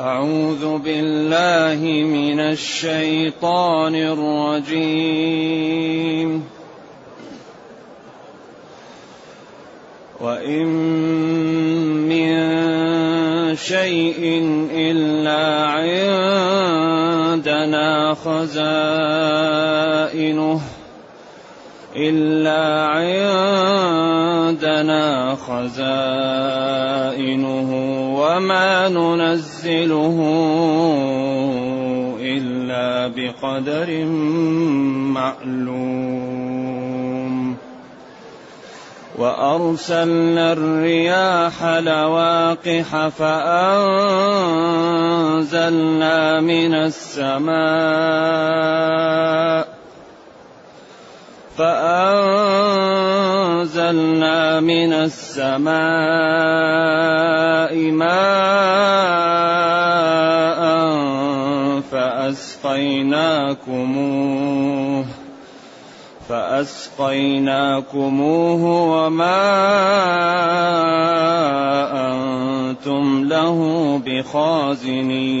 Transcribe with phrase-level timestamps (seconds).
[0.00, 5.28] أعوذ بالله من الشيطان الرجيم.
[10.20, 10.66] وإن
[12.08, 12.32] من
[13.56, 14.20] شيء
[14.72, 15.66] إلا
[17.36, 17.88] عندنا
[18.24, 19.00] خزائنه
[21.96, 22.62] إلا
[24.56, 25.04] عندنا
[25.34, 26.30] خزائنه.
[28.30, 30.18] وما ننزله
[32.20, 34.04] إلا بقدر
[35.18, 36.60] معلوم
[39.18, 43.60] وأرسلنا الرياح لواقح فأنزلنا
[46.40, 47.60] من السماء
[51.58, 52.39] فأنزلنا
[54.60, 55.70] من السماء
[57.90, 59.00] ماء
[61.90, 63.40] فأسقيناكموه
[66.28, 67.42] فأسقيناكموه
[68.92, 69.40] وما
[72.12, 73.58] أنتم له
[74.06, 75.40] بخازنين.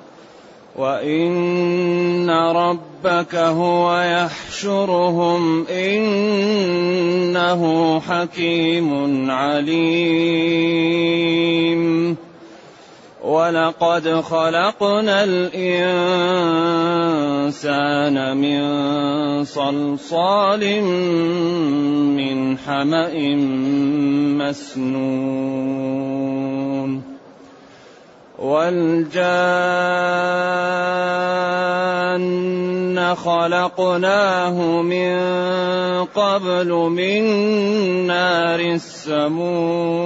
[0.75, 7.61] وان ربك هو يحشرهم انه
[7.99, 10.61] حكيم عليم
[13.23, 15.57] ولقد خلقنا الانسان
[18.37, 18.61] من
[19.43, 20.83] صلصال
[22.15, 23.13] من حما
[24.37, 25.91] مسنون
[28.41, 29.21] والجان
[33.15, 35.15] خلقناه من
[36.05, 37.23] قبل من
[38.07, 40.01] نار السموم.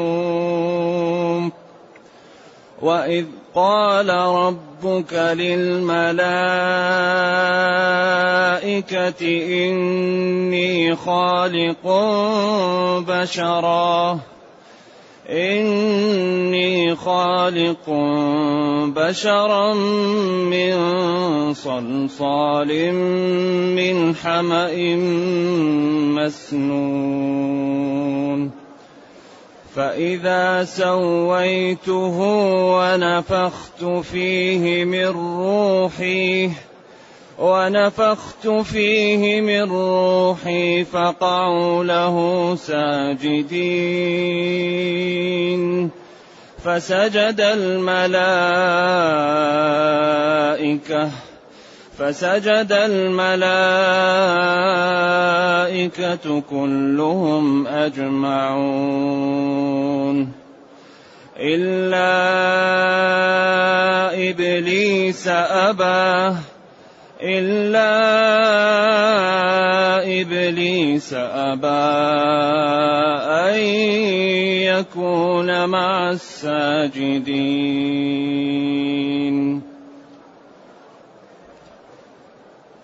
[2.82, 3.26] وإذ
[3.56, 6.16] قال ربك للملائكة
[9.70, 11.88] إني خالق
[13.08, 14.20] بشرا.
[15.30, 17.90] إني خالق
[18.96, 20.74] بشرا من
[21.54, 22.94] صلصال
[23.74, 24.96] من حمأ
[26.16, 27.46] مسنون
[29.76, 32.18] فإذا سويته
[32.78, 35.08] ونفخت فيه من
[35.40, 36.50] روحي
[37.40, 43.96] ونفخت فيه من روحي فقعوا له ساجدين.
[46.64, 48.16] فسجد الملائكة
[51.98, 53.62] فسجد الملائكة
[56.50, 59.06] كلهم أجمعون.
[61.40, 62.16] إلا
[64.30, 66.36] إبليس أباه
[67.26, 67.92] إلا
[70.22, 71.68] إبليس أبى
[73.50, 73.60] أن
[74.62, 77.26] يكون مع الساجدين.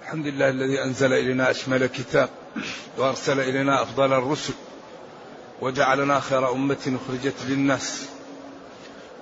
[0.01, 2.29] الحمد لله الذي أنزل إلينا أشمل كتاب
[2.97, 4.53] وأرسل إلينا أفضل الرسل
[5.61, 8.09] وجعلنا خير أمة أخرجت للناس.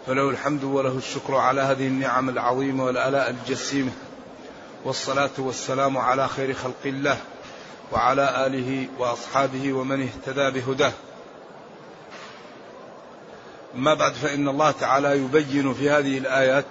[0.08, 3.91] فله الحمد وله الشكر على هذه النعم العظيمة والآلاء الجسيمة.
[4.85, 7.17] والصلاة والسلام على خير خلق الله
[7.91, 10.91] وعلى آله وأصحابه ومن اهتدى بهداه.
[13.75, 16.66] أما بعد فإن الله تعالى يبين في هذه الآيات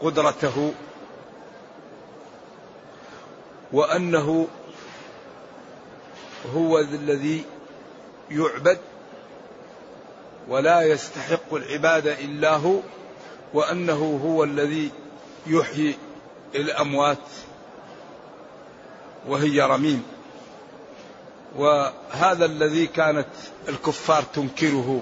[0.00, 0.72] قدرته
[3.72, 4.48] وأنه
[6.54, 7.44] هو الذي
[8.30, 8.78] يعبد
[10.48, 12.80] ولا يستحق العبادة إلا هو
[13.54, 14.90] وأنه هو الذي
[15.46, 15.96] يحيي
[16.54, 17.18] الأموات
[19.28, 20.02] وهي رميم.
[21.56, 23.28] وهذا الذي كانت
[23.68, 25.00] الكفار تنكره.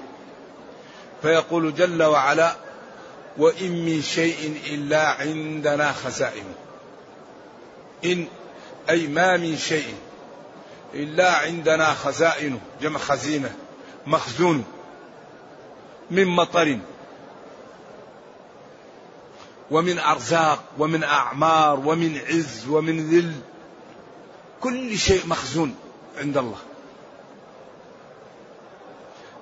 [1.23, 2.55] فيقول جل وعلا
[3.39, 6.55] وإن من شيء إلا عندنا خزائنه
[8.05, 8.27] إن
[8.91, 9.95] أي ما من شيء
[10.95, 13.55] إلا عندنا خزائنه جمع خزينة
[14.07, 14.65] مخزون
[16.11, 16.79] من مطر
[19.73, 23.33] ومن أرزاق ومن أعمار ومن عز ومن ذل.
[24.61, 25.77] كل شيء مخزون
[26.19, 26.59] عند الله.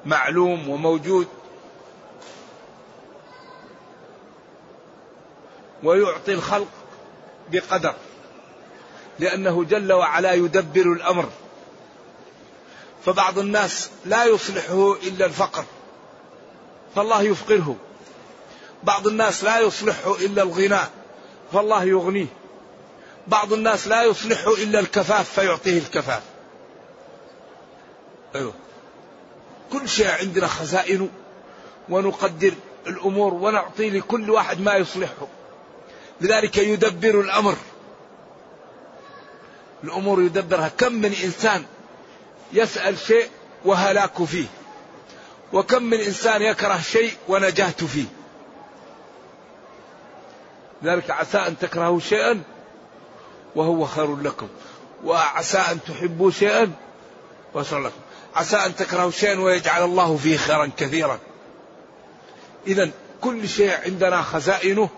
[0.06, 1.26] معلوم وموجود.
[5.82, 6.68] ويعطي الخلق
[7.52, 7.94] بقدر.
[9.18, 11.28] لأنه جل وعلا يدبر الأمر.
[13.04, 15.64] فبعض الناس لا يصلحه إلا الفقر.
[16.94, 17.76] فالله يفقره.
[18.84, 20.90] بعض الناس لا يصلحه إلا الغناء
[21.52, 22.26] فالله يغنيه.
[23.26, 26.22] بعض الناس لا يصلحه إلا الكفاف فيعطيه الكفاف.
[28.34, 28.54] أيوه.
[29.72, 31.08] كل شيء عندنا خزائنه
[31.88, 32.54] ونقدر
[32.86, 35.26] الأمور ونعطي لكل واحد ما يصلحه.
[36.20, 37.56] لذلك يدبر الأمر.
[39.84, 40.68] الأمور يدبرها.
[40.78, 41.64] كم من إنسان
[42.52, 43.28] يسأل شيء
[43.64, 44.46] وهلاك فيه
[45.52, 48.19] وكم من إنسان يكره شيء ونجاة فيه.
[50.84, 52.42] ذلك عسى أن تكرهوا شيئا
[53.56, 54.48] وهو خير لكم
[55.04, 56.72] وعسى أن تحبوا شيئا
[57.54, 58.00] وشر لكم
[58.34, 61.18] عسى أن تكرهوا شيئا ويجعل الله فيه خيرا كثيرا
[62.66, 62.90] إذا
[63.20, 64.88] كل شيء عندنا خزائنه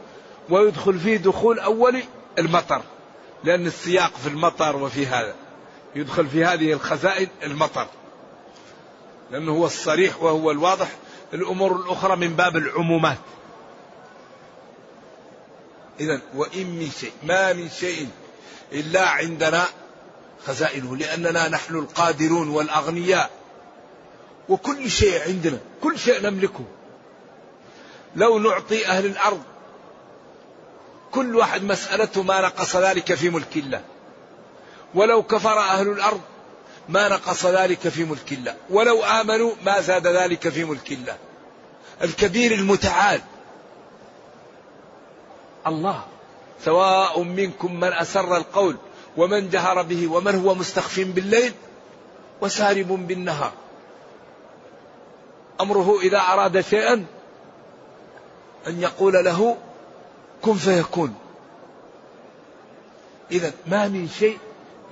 [0.51, 2.05] ويدخل فيه دخول أولي
[2.39, 2.83] المطر
[3.45, 5.35] لأن السياق في المطر وفي هذا
[5.97, 7.87] يدخل في هذه الخزائن المطر
[9.31, 10.89] لأنه هو الصريح وهو الواضح
[11.35, 13.19] الأمور الأخرى من باب العمومات
[16.01, 18.09] إذا وإن من شيء ما من شيء
[18.73, 19.67] إلا عندنا
[20.47, 23.31] خزائنه لأننا نحن القادرون والأغنياء.
[24.49, 26.65] وكل شيء عندنا كل شيء نملكه.
[28.17, 29.43] لو نعطي أهل الأرض
[31.11, 33.85] كل واحد مسألته ما نقص ذلك في ملك الله.
[34.95, 36.21] ولو كفر أهل الأرض
[36.89, 38.57] ما نقص ذلك في ملك الله.
[38.71, 41.17] ولو آمنوا ما زاد ذلك في ملك الله.
[42.03, 43.21] الكبير المتعال.
[45.67, 46.05] الله.
[46.65, 48.77] سواء منكم من أسر القول
[49.17, 51.53] ومن جهر به ومن هو مستخف بالليل
[52.41, 53.53] وسارب بالنهار.
[55.61, 57.05] أمره إذا أراد شيئا
[58.67, 59.57] أن يقول له
[60.43, 61.15] كن فيكون.
[63.31, 64.39] إذا ما من شيء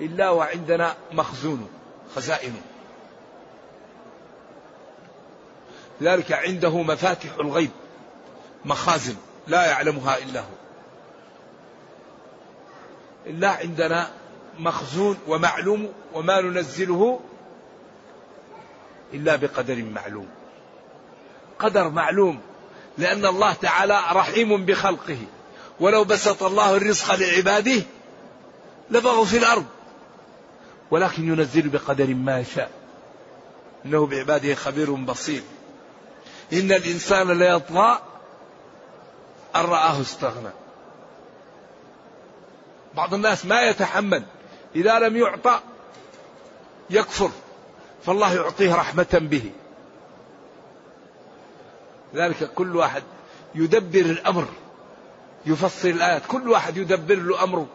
[0.01, 1.69] إلا وعندنا مخزون
[2.15, 2.61] خزائنه
[6.01, 7.69] لذلك عنده مفاتح الغيب
[8.65, 9.15] مخازن
[9.47, 10.60] لا يعلمها إلا هو.
[13.27, 14.09] إلا عندنا
[14.59, 17.19] مخزون ومعلوم وما ننزله
[19.13, 20.27] إلا بقدر معلوم.
[21.59, 22.39] قدر معلوم
[22.97, 25.17] لأن الله تعالى رحيم بخلقه.
[25.79, 27.83] ولو بسط الله الرزق لعباده
[28.89, 29.65] لبغوا في الأرض.
[30.91, 32.71] ولكن ينزل بقدر ما يشاء.
[33.85, 35.41] إنه بعباده خبير بصير.
[36.53, 38.01] إن الإنسان ليطغى
[39.55, 40.60] أن رآه استغنى.
[42.95, 44.23] بعض الناس ما يتحمل.
[44.75, 45.59] إذا لم يعطى
[46.89, 47.29] يكفر
[48.05, 49.51] فالله يعطيه رحمة به.
[52.15, 53.03] ذلك كل واحد
[53.55, 54.47] يدبر الأمر
[55.45, 56.21] يفصل الآيات.
[56.27, 57.67] كل واحد يدبر له أمره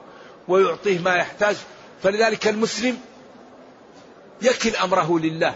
[0.48, 1.56] ويعطيه ما يحتاج.
[2.02, 2.98] فلذلك المسلم
[4.42, 5.54] يكل أمره لله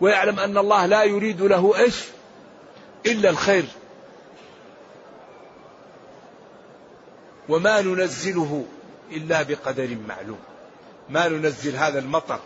[0.00, 2.04] ويعلم أن الله لا يريد له إيش؟
[3.06, 3.64] إلا الخير.
[7.48, 8.64] وما ننزله
[9.16, 10.40] إلا بقدر معلوم.
[11.08, 12.40] ما ننزل هذا المطر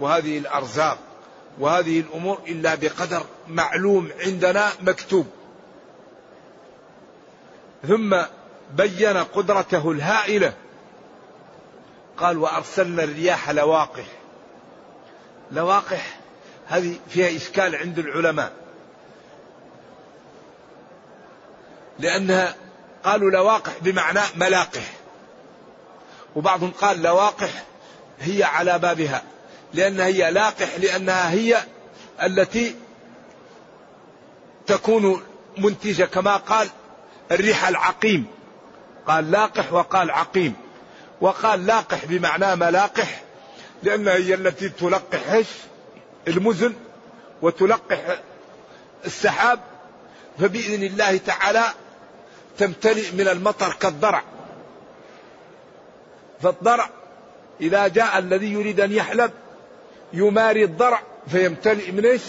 [0.00, 0.98] وهذه الأرزاق
[1.58, 5.26] وهذه الأمور إلا بقدر معلوم عندنا مكتوب.
[7.88, 8.16] ثم
[8.74, 10.52] بين قدرته الهائلة.
[12.16, 14.06] قال وأرسلنا الرياح لواقح.
[15.50, 16.18] لواقح
[16.66, 18.52] هذه فيها إشكال عند العلماء.
[21.98, 22.54] لأنها
[23.04, 25.01] قالوا لواقح بمعنى ملاقح.
[26.36, 27.64] وبعضهم قال لواقح
[28.20, 29.22] هي على بابها
[29.74, 31.64] لأنها هي لاقح لأنها هي
[32.22, 32.76] التي
[34.66, 35.22] تكون
[35.58, 36.68] منتجة كما قال
[37.32, 38.26] الريح العقيم.
[39.06, 40.54] قال لاقح وقال عقيم.
[41.20, 43.22] وقال لاقح بمعنى ملاقح
[43.82, 45.42] لأنها هي التي تلقح
[46.28, 46.74] المزن
[47.42, 48.18] وتلقح
[49.04, 49.60] السحاب
[50.38, 51.64] فبإذن الله تعالى
[52.58, 54.22] تمتلئ من المطر كالضرع.
[56.42, 56.90] فالضرع
[57.60, 59.30] إذا جاء الذي يريد أن يحلب
[60.12, 62.22] يماري الضرع فيمتلئ من إيش؟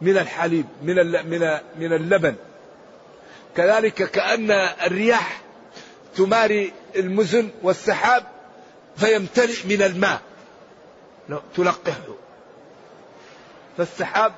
[0.00, 0.94] من الحليب من
[1.30, 2.34] من من اللبن.
[3.56, 4.50] كذلك كأن
[4.86, 5.40] الرياح
[6.16, 8.24] تماري المزن والسحاب
[8.96, 10.20] فيمتلئ من الماء.
[11.56, 12.14] تلقحه.
[13.78, 14.32] فالسحاب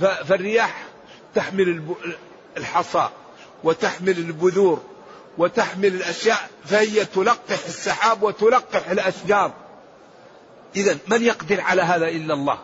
[0.00, 0.84] فالرياح
[1.34, 1.94] تحمل
[2.56, 3.08] الحصى
[3.64, 4.95] وتحمل البذور.
[5.38, 9.52] وتحمل الأشياء فهي تلقح السحاب وتلقح الأشجار.
[10.76, 12.58] إذا من يقدر على هذا إلا الله؟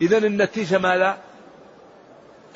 [0.00, 1.18] إذا النتيجة ماذا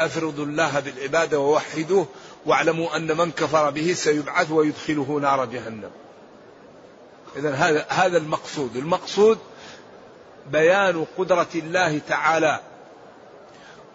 [0.00, 2.06] أفرضوا الله بالعبادة ووحدوه
[2.46, 5.90] واعلموا أن من كفر به سيبعث ويدخله نار جهنم.
[7.36, 8.76] إذا هذا هذا المقصود.
[8.76, 9.38] المقصود
[10.52, 12.60] بيان قدرة الله تعالى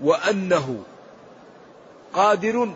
[0.01, 0.83] وأنه
[2.13, 2.73] قادر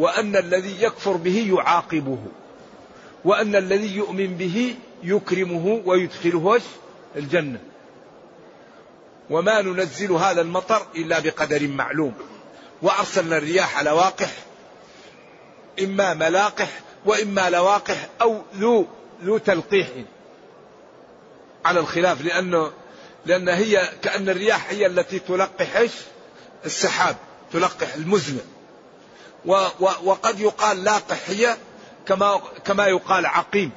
[0.00, 2.18] وأن الذي يكفر به يعاقبه
[3.24, 6.60] وأن الذي يؤمن به يكرمه ويدخله
[7.16, 7.60] الجنة.
[9.30, 12.14] وما ننزل هذا المطر إلا بقدر معلوم.
[12.82, 14.30] وأرسلنا الرياح لواقح
[15.80, 18.86] إما ملاقح وإما لواقح أو ذو
[19.24, 19.88] ذو تلقيح
[21.64, 22.72] على الخلاف لأنه
[23.26, 25.86] لأن هي كأن الرياح هي التي تلقح
[26.64, 27.16] السحاب
[27.52, 28.40] تلقح المزمع
[29.46, 31.56] و و وقد يقال لاقح هي
[32.06, 33.70] كما كما يقال عقيم.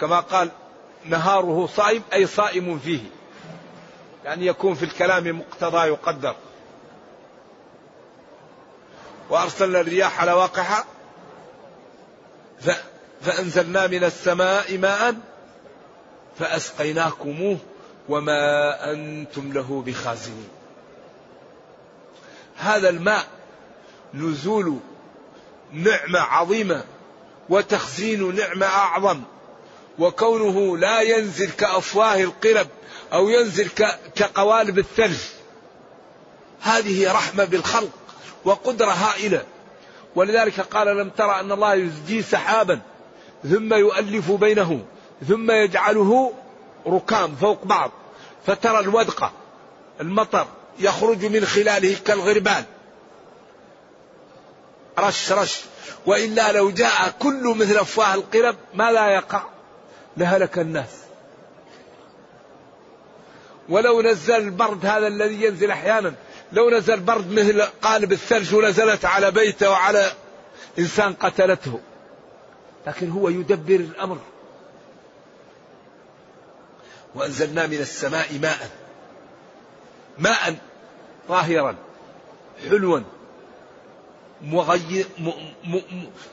[0.00, 0.50] كما قال
[1.04, 3.00] نهاره صائم أي صائم فيه.
[4.24, 6.36] يعني يكون في الكلام مقتضى يقدر.
[9.30, 10.84] وأرسلنا الرياح لواقح
[13.20, 15.14] فأنزلنا من السماء ماء
[16.38, 17.58] فأسقيناكموه
[18.08, 20.57] وما أنتم له بخازنين.
[22.58, 23.26] هذا الماء
[24.14, 24.78] نزول
[25.72, 26.84] نعمة عظيمة
[27.48, 29.22] وتخزين نعمة أعظم.
[29.98, 32.66] وكونه لا ينزل كأفواه القرب
[33.12, 33.68] أو ينزل
[34.14, 35.18] كقوالب الثلج.
[36.60, 37.90] هذه رحمة بالخلق
[38.44, 39.44] وقدرة هائلة.
[40.14, 42.80] ولذلك قال لم ترى أن الله يزجي سحابا
[43.42, 44.84] ثم يؤلف بينه
[45.28, 46.32] ثم يجعله
[46.86, 47.90] ركام فوق بعض.
[48.46, 49.32] فترى الودقة
[50.00, 50.46] المطر
[50.80, 52.64] يخرج من خلاله كالغربان.
[54.98, 55.60] رش رش.
[56.06, 59.42] وإلا لو جاء كل مثل أفواه القرب ما لا يقع؟
[60.16, 60.90] لهلك الناس.
[63.68, 66.14] ولو نزل البرد هذا الذي ينزل أحيانا
[66.52, 70.12] لو نزل برد مثل قالب الثلج ونزلت على بيته وعلى
[70.78, 71.80] إنسان قتلته.
[72.86, 74.18] لكن هو يدبر الأمر.
[77.14, 78.70] وأنزلنا من السماء ماء.
[80.18, 80.56] ماء.
[81.28, 81.76] طاهرا
[82.70, 83.00] حلوا.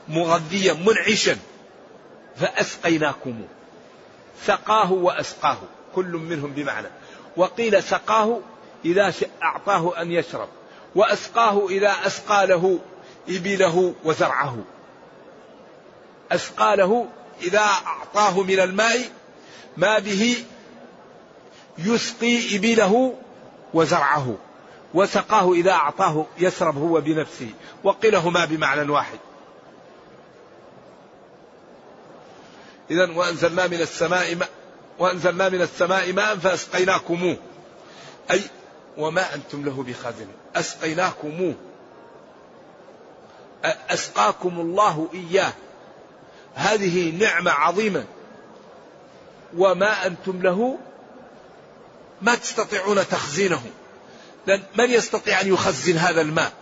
[0.08, 1.36] مغذيا منعشا.
[2.36, 3.42] فأسقيناكم.
[4.44, 5.58] سقاه وأسقاه.
[5.94, 6.88] كل منهم بمعنى.
[7.36, 8.40] وقيل سقاه
[8.84, 9.12] إذا
[9.42, 10.48] أعطاه أن يشرب.
[10.94, 12.78] وأسقاه إذا أسقى له
[13.28, 14.56] إبله وزرعه.
[16.32, 17.08] أسقى له
[17.42, 19.00] إذا أعطاه من الماء
[19.76, 20.44] ما به
[21.78, 23.14] يسقي إبله
[23.74, 24.36] وزرعه.
[24.96, 27.50] وسقاه إذا أعطاه يشرب هو بنفسه
[27.84, 29.18] وقلهما بمعنى واحد.
[32.90, 34.48] إذا وأنزلنا من السماء ماء
[34.98, 37.36] وأنزلنا من السماء ماء فأسقيناكموه.
[38.30, 38.40] أي
[38.98, 41.54] وما أنتم له بخازن أسقيناكموه.
[43.64, 45.52] أسقاكم الله إياه.
[46.54, 48.04] هذه نعمة عظيمة.
[49.56, 50.78] وما أنتم له
[52.22, 53.62] ما تستطيعون تخزينه.
[54.48, 56.52] من يستطيع أن يخزن هذا الماء؟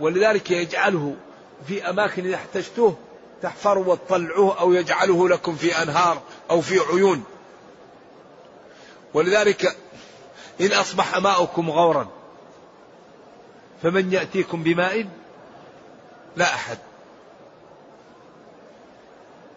[0.00, 1.16] ولذلك يجعله
[1.68, 2.96] في أماكن إذا احتجتوه
[3.42, 7.24] تحفروا وتطلعوه أو يجعله لكم في أنهار أو في عيون.
[9.14, 9.76] ولذلك
[10.60, 12.08] إن أصبح ماؤكم غورا
[13.82, 15.06] فمن يأتيكم بماء؟
[16.36, 16.78] لا أحد.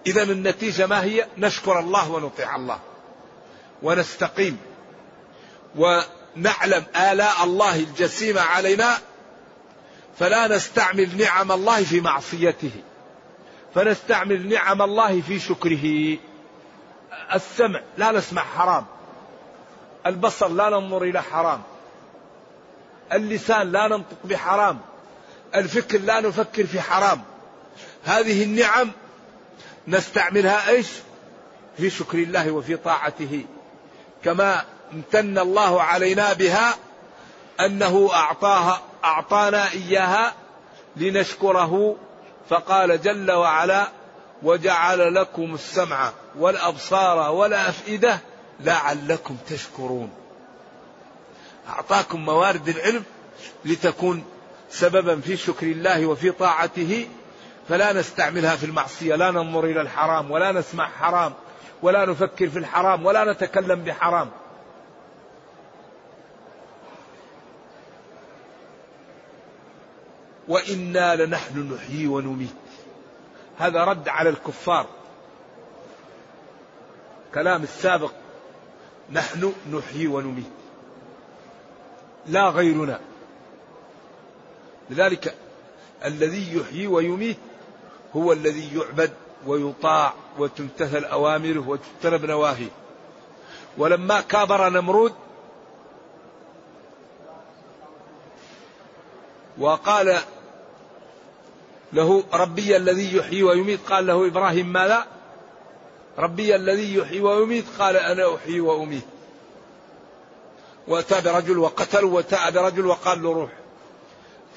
[0.07, 2.79] إذا النتيجة ما هي؟ نشكر الله ونطيع الله
[3.83, 4.57] ونستقيم.
[6.37, 8.97] ونعلم آلاء الله الجسيمة علينا
[10.19, 12.71] فلا نستعمل نعم الله في معصيته
[13.75, 16.17] فنستعمل نعم الله في شكره
[17.33, 18.85] السمع لا نسمع حرام
[20.05, 21.61] البصر لا ننظر إلى حرام
[23.13, 24.79] اللسان لا ننطق بحرام
[25.55, 27.21] الفكر لا نفكر في حرام
[28.03, 28.91] هذه النعم
[29.87, 30.87] نستعملها إيش؟
[31.77, 33.45] في شكر الله وفي طاعته
[34.23, 36.75] كما امتن الله علينا بها
[37.59, 40.33] أنه أعطاها أعطانا إياها
[40.95, 41.95] لنشكره.
[42.49, 43.87] فقال جل وعلا
[44.43, 48.19] وجعل لكم السمع والأبصار والأفئدة
[48.59, 50.09] لعلكم تشكرون.
[51.69, 53.03] أعطاكم موارد العلم
[53.65, 54.23] لتكون
[54.69, 57.07] سببا في شكر الله وفي طاعته.
[57.69, 61.33] فلا نستعملها في المعصية لا ننظر إلى الحرام ولا نسمع حرام
[61.81, 64.29] ولا نفكر في الحرام ولا نتكلم بحرام.
[70.47, 72.55] وإنا لنحن نحيي ونميت.
[73.57, 74.87] هذا رد على الكفار.
[77.33, 78.11] كلام السابق
[79.11, 80.51] نحن نحيي ونميت.
[82.27, 82.99] لا غيرنا.
[84.89, 85.35] لذلك
[86.05, 87.37] الذي يحيي ويميت
[88.15, 89.13] هو الذي يعبد
[89.45, 92.69] ويطاع وتمتثل أوامره وتجتنب نواهيه.
[93.77, 95.13] ولما كابر نمرود
[99.57, 100.19] وقال
[101.93, 103.79] له ربي الذي يحيي ويميت.
[103.89, 105.05] قال له إبراهيم ماذا؟
[106.17, 107.65] ربي الذي يحيي ويميت.
[107.79, 109.03] قال أنا أحيي وأميت.
[110.87, 113.51] وأتى برجل وقتل وأتى برجل وقال له روح.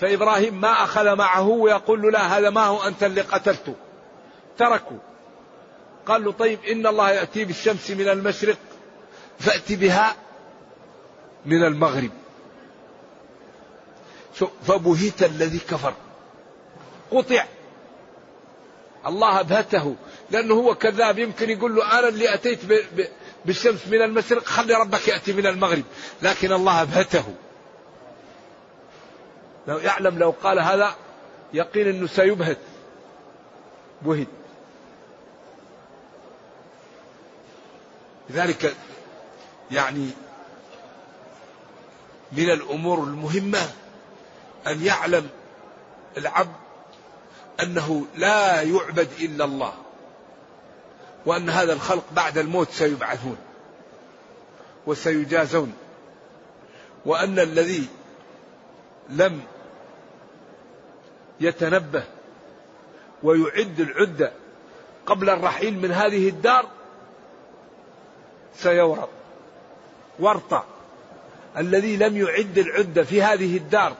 [0.01, 3.75] فإبراهيم ما أخذ معه ويقول له لا هذا ما هو أنت اللي قتلته.
[4.59, 4.99] تركوا
[6.07, 8.57] قال له طيب إن الله يأتي بالشمس من المشرق
[9.39, 10.17] فأتي بها
[11.47, 12.11] من المغرب.
[14.63, 15.95] فبهت الذي كفر.
[17.11, 17.45] قطع.
[19.07, 19.97] الله أبهته
[20.31, 22.61] لأنه هو كذاب يمكن يقول له أنا اللي أتيت
[23.45, 25.85] بالشمس من المشرق خلي ربك يأتي من المغرب.
[26.23, 27.35] لكن الله أبهته.
[29.69, 30.95] لو يعلم لو قال هذا
[31.53, 32.59] يقين أنه سيبهت.
[34.03, 34.27] بهت.
[38.31, 38.77] لذلك
[39.71, 40.11] يعني
[42.33, 43.71] من الأمور المهمة
[44.67, 45.29] أن يعلم
[46.17, 46.66] العبد
[47.63, 49.73] أنه لا يعبد إلا الله
[51.27, 53.37] وأن هذا الخلق بعد الموت سيبعثون
[54.87, 55.73] وسيجازون
[57.05, 57.89] وأن الذي
[59.09, 59.41] لم
[61.41, 62.05] يتنبه
[63.23, 64.33] ويعد العدة
[65.07, 66.67] قبل الرحيل من هذه الدار
[68.55, 69.09] سيورط
[70.19, 70.65] ورطة
[71.57, 73.97] الذي لم يعد العدة في هذه الدار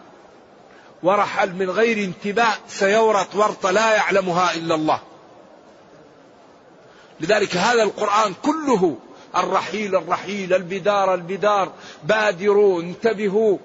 [1.03, 5.01] ورحل من غير انتباه سيورط ورطة لا يعلمها إلا الله.
[7.21, 8.97] لذلك هذا القرآن كله
[9.37, 11.73] الرحيل الرحيل البدار البدار
[12.05, 13.59] بادروا انتبهوا.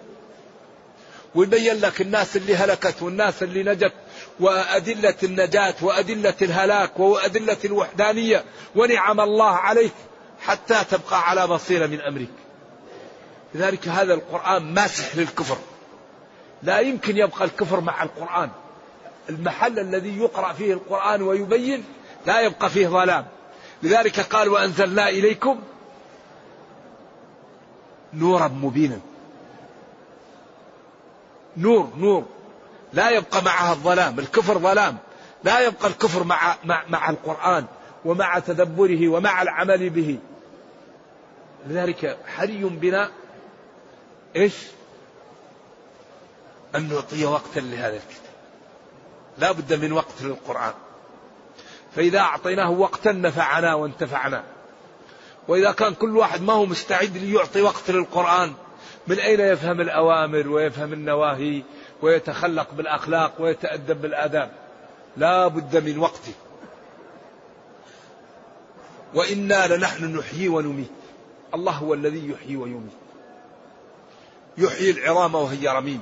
[1.35, 3.93] ويبين لك الناس اللي هلكت والناس اللي نجت
[4.39, 8.43] وأدلة النجاة وأدلة الهلاك وأدلة الوحدانية
[8.75, 9.93] ونعم الله عليك
[10.41, 12.29] حتى تبقى على بصيرة من أمرك.
[13.55, 15.57] لذلك هذا القرآن ماسح للكفر.
[16.63, 18.49] لا يمكن يبقى الكفر مع القرآن.
[19.29, 21.83] المحل الذي يقرأ فيه القرآن ويبين
[22.25, 23.25] لا يبقى فيه ظلام.
[23.83, 25.59] لذلك قال وأنزلنا إليكم
[28.13, 28.99] نورا مبينا.
[31.57, 32.25] نور نور.
[32.93, 34.19] لا يبقى معها الظلام.
[34.19, 34.97] الكفر ظلام.
[35.43, 37.65] لا يبقى الكفر مع, مع, مع القرآن
[38.05, 40.19] ومع تدبره ومع العمل به.
[41.67, 43.11] لذلك حري بنا
[44.35, 44.53] إيش؟
[46.75, 48.31] أن نعطي وقتا لهذا الكتاب.
[49.37, 50.73] لا بد من وقت للقرآن.
[51.95, 54.43] فإذا أعطيناه وقتا نفعنا وانتفعنا.
[55.47, 58.53] وإذا كان كل واحد ما هو مستعد ليعطي وقت للقرآن
[59.07, 61.63] من أين يفهم الأوامر ويفهم النواهي
[62.01, 64.51] ويتخلق بالأخلاق ويتأدب بالآداب؟
[65.17, 66.33] لا بد من وقته
[69.13, 70.91] وإنا لنحن نحيي ونميت.
[71.53, 72.91] الله هو الذي يحيي ويميت.
[74.57, 76.01] يحيي العظام وهي رميم.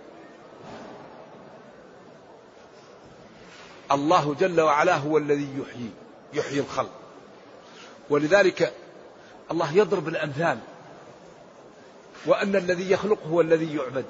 [3.93, 5.89] الله جل وعلا هو الذي يحيي
[6.33, 6.91] يحيي الخلق.
[8.09, 8.73] ولذلك
[9.51, 10.57] الله يضرب الأمثال.
[12.25, 14.05] وأن الذي يخلق هو الذي يعبد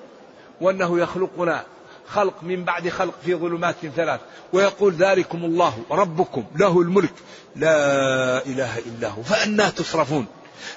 [0.62, 1.64] وأنه يخلقنا
[2.08, 4.20] خلق من بعد خلق في ظلمات ثلاث.
[4.54, 7.14] ويقول ذلكم الله ربكم له الملك.
[7.56, 9.24] لا إله إلا هو.
[9.24, 10.26] فأنا تصرفون.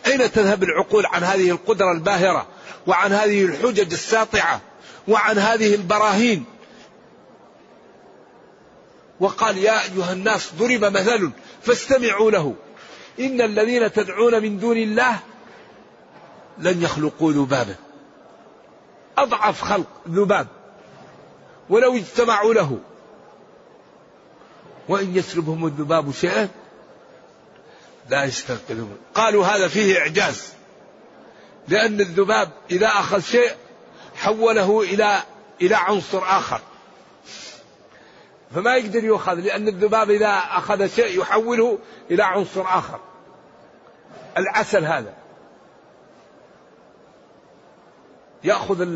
[0.07, 2.47] أين تذهب العقول عن هذه القدرة الباهرة
[2.87, 4.61] وعن هذه الحجج الساطعة
[5.09, 6.45] وعن هذه البراهين؟
[9.20, 11.31] وقال يا أيها الناس ضرب مثل
[11.62, 12.55] فاستمعوا له.
[13.20, 15.18] إن الذين تدعون من دون الله
[16.59, 17.77] لن يخلقوا ذبابا.
[19.18, 20.46] أضعف خلق ذباب.
[21.70, 22.79] ولو اجتمعوا له.
[24.88, 26.48] وإن يسلبهم الذباب شيئا
[28.11, 30.53] لا يستنقذون قالوا هذا فيه إعجاز.
[31.68, 33.50] لأن الذباب إذا أخذ شيء
[34.14, 35.22] حوله إلى
[35.62, 36.61] إلى عنصر آخر.
[38.55, 41.79] فما يقدر يؤخذ لأن الذباب إذا أخذ شيء يحوله
[42.11, 43.01] إلى عنصر آخر.
[44.38, 45.14] العسل هذا.
[48.45, 48.87] يأخذ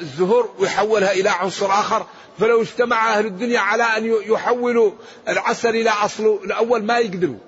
[0.00, 2.06] الزهور ويحولها إلى عنصر آخر.
[2.38, 4.92] فلو اجتمع أهل الدنيا على أن يحولوا
[5.28, 7.38] العسل إلى أصله الأول ما يقدروا.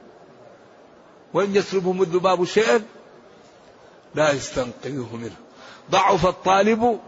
[1.34, 2.82] وإن يسلبهم الذباب شيئا
[4.14, 5.36] لا يستنقذه منه.
[5.90, 7.00] ضعف الطالب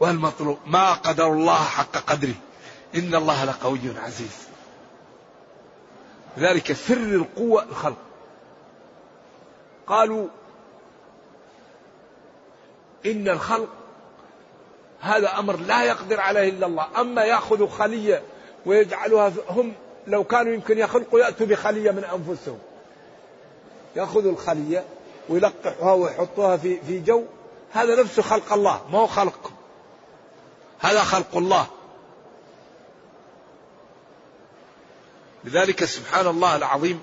[0.00, 0.58] والمطلوب.
[0.66, 2.34] ما قدر الله حق قدره.
[2.94, 4.48] إن الله لقوي عزيز.
[6.38, 7.96] ذلك سر القوة الخلق.
[9.86, 10.28] قالوا
[13.06, 13.68] إن الخلق
[15.00, 16.86] هذا أمر لا يقدر عليه إلا الله.
[17.00, 18.22] أما يأخذ خلية
[18.66, 19.72] ويجعلها هم
[20.06, 22.58] لو كانوا يمكن يخلقوا يأتوا بخلية من أنفسهم.
[23.96, 24.84] يأخذوا الخلية
[25.28, 27.24] ويلقحوها ويحطوها في في جو.
[27.72, 29.52] هذا نفسه خلق الله ما هو خلقكم
[30.80, 31.66] هذا خلق الله.
[35.48, 37.00] لذلك سبحان الله العظيم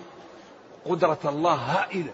[0.85, 2.11] قدرة الله هائلة.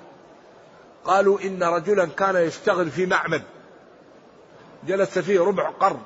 [1.05, 3.41] قالوا إن رجلا كان يشتغل في معمل
[4.87, 5.99] جلس فيه ربع قرن.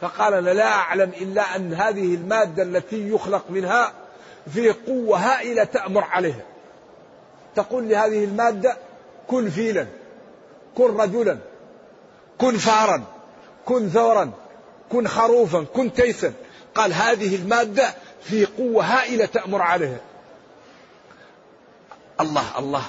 [0.00, 3.92] فقال أنا لا أعلم إلا أن هذه المادة التي يخلق منها
[4.52, 6.44] في قوة هائلة تأمر عليها.
[7.54, 8.76] تقول لهذه المادة
[9.28, 9.86] كن فيلا
[10.76, 11.38] كن رجلا
[12.38, 13.04] كن فارا
[13.64, 14.32] كن ثورا
[14.92, 16.32] كن خروفا كن تيسا.
[16.74, 17.94] قال هذه المادة
[18.28, 20.00] في قوة هائلة تأمر عليها.
[22.20, 22.84] الله الله.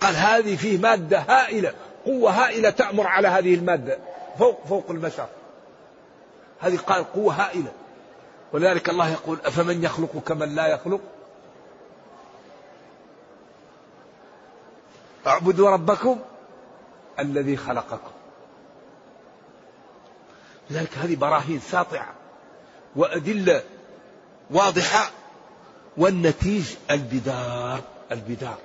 [0.00, 3.98] قال هذه فيه مادة هائلة قوة هائلة تأمر على هذه المادة.
[4.38, 5.26] فوق فوق البشر
[6.60, 7.72] هذه قال قوة هائلة.
[8.52, 11.00] ولذلك الله يقول أفمن يخلق كمن لا يخلق؟
[15.26, 16.20] اعبدوا ربكم
[17.18, 18.10] الذي خلقكم.
[20.70, 22.14] لذلك هذه براهين ساطعة
[22.96, 23.62] وأدلة
[24.52, 25.10] واضحة.
[25.96, 28.58] والنتيج البدار البدار.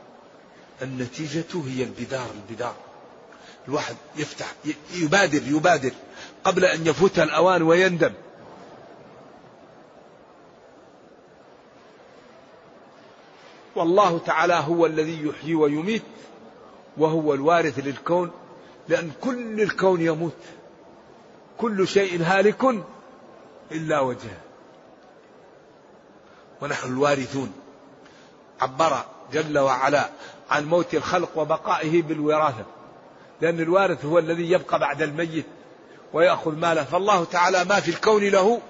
[0.82, 2.76] النتيجة هي البدار البدار.
[3.68, 4.54] الواحد يفتح
[4.94, 5.92] يبادر يبادر
[6.44, 8.14] قبل أن يفوت الأوان ويندم.
[13.76, 16.04] والله تعالى هو الذي يحيي ويميت
[16.98, 18.32] وهو الوارث للكون
[18.88, 20.38] لأن كل الكون يموت.
[21.58, 22.64] كل شيء هالك
[23.72, 24.47] إلا وجهه.
[26.62, 27.54] ونحن الوارثون.
[28.62, 30.10] عبر جل وعلا
[30.50, 32.66] عن موت الخلق وبقائه بالوراثة.
[33.42, 35.46] لأن الوارث هو الذي يبقى بعد الميت
[36.14, 36.84] ويأخذ ماله.
[36.84, 38.62] فالله تعالى ما في الكون له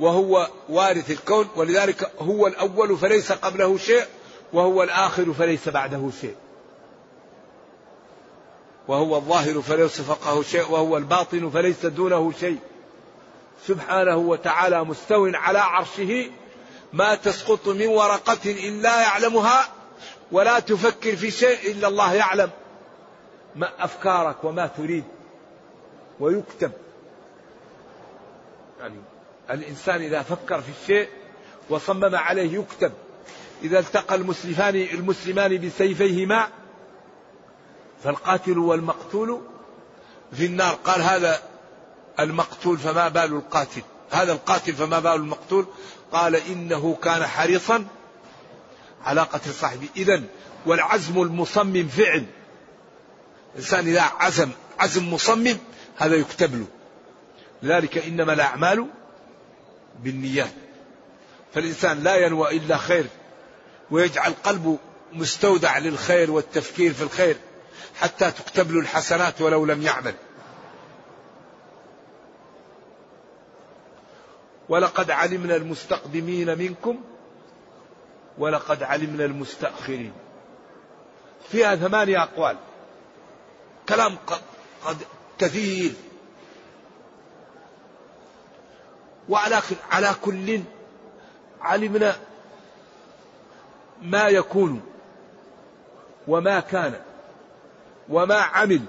[0.00, 1.48] وهو وارث الكون.
[1.56, 4.04] ولذلك هو الأول فليس قبله شيء
[4.52, 6.34] وهو الآخر فليس بعده شيء.
[8.88, 12.58] وهو الظاهر فليس فوقه شيء وهو الباطن فليس دونه شيء.
[13.66, 16.30] سبحانه وتعالى مستو على عرشه
[16.94, 19.68] ما تسقط من ورقة إلا يعلمها
[20.32, 22.50] ولا تفكر في شيء إلا الله يعلم.
[23.56, 25.04] ما أفكارك وما تريد
[26.20, 26.72] ويكتب.
[28.80, 28.96] يعني
[29.50, 31.08] الإنسان إذا فكر في الشيء
[31.70, 32.92] وصمم عليه يكتب.
[33.62, 36.48] إذا التقى المسلمان المسلمان بسيفيهما
[38.04, 39.40] فالقاتل والمقتول
[40.32, 40.74] في النار.
[40.74, 41.42] قال هذا
[42.20, 43.82] المقتول فما بال القاتل.
[44.10, 45.66] هذا القاتل فما بال المقتول.
[46.14, 47.86] قال إنه كان حريصا
[49.04, 50.22] على قتل صاحبه إذا
[50.66, 52.26] والعزم المصمم فعل.
[53.54, 55.56] الإنسان إذا عزم عزم مصمم
[55.96, 56.66] هذا يكتب له.
[57.62, 58.86] لذلك إنما الأعمال
[60.02, 60.52] بالنيات.
[61.54, 63.06] فالإنسان لا ينوى إلا خير
[63.90, 64.78] ويجعل قلبه
[65.12, 67.36] مستودع للخير والتفكير في الخير
[68.00, 70.14] حتى تكتب له الحسنات ولو لم يعمل.
[74.68, 77.00] ولقد علمنا المستقدمين منكم
[78.38, 80.12] ولقد علمنا المستأخرين.
[81.48, 82.56] فيها ثمانية أقوال.
[83.88, 84.16] كلام
[84.84, 84.96] قد
[85.38, 85.92] كثير.
[89.28, 90.60] وعلى على كل
[91.60, 92.16] علمنا
[94.02, 94.82] ما يكون
[96.28, 97.00] وما كان
[98.08, 98.82] وما عمل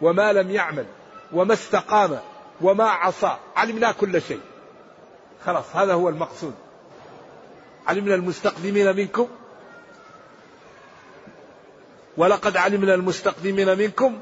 [0.00, 0.86] وما لم يعمل
[1.32, 2.20] وما استقام
[2.60, 3.36] وما عصى.
[3.56, 4.40] علمنا كل شيء.
[5.46, 6.54] خلاص هذا هو المقصود.
[7.86, 9.28] علمنا المستقدمين منكم.
[12.16, 14.18] ولقد علمنا المستقدمين منكم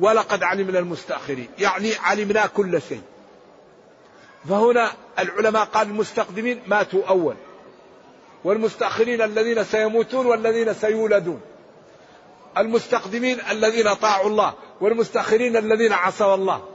[0.00, 1.48] ولقد علمنا المستأخرين.
[1.58, 3.02] يعني علمنا كل شيء.
[4.48, 7.34] فهنا العلماء قال المستقدمين ماتوا أول.
[8.44, 11.40] والمستأخرين الذين سيموتون والذين سيولدون.
[12.58, 16.71] المستقدمين الذين طاعوا الله والمستأخرين الذين عصوا الله.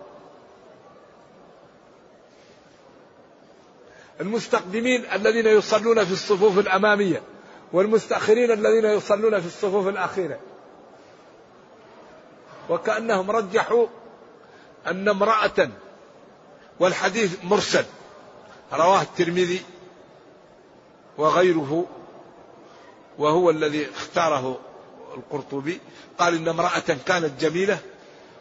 [4.21, 7.21] المستقدمين الذين يصلون في الصفوف الأمامية
[7.73, 10.39] والمستأخرين الذين يصلون في الصفوف الأخيرة.
[12.69, 13.87] وكأنهم رجحوا
[14.87, 15.69] أن امرأة
[16.79, 17.85] والحديث مرسل
[18.73, 19.61] رواه الترمذي
[21.17, 21.85] وغيره
[23.17, 24.59] وهو الذي اختاره
[25.17, 25.79] القرطبي
[26.19, 27.79] قال إن امرأة كانت جميلة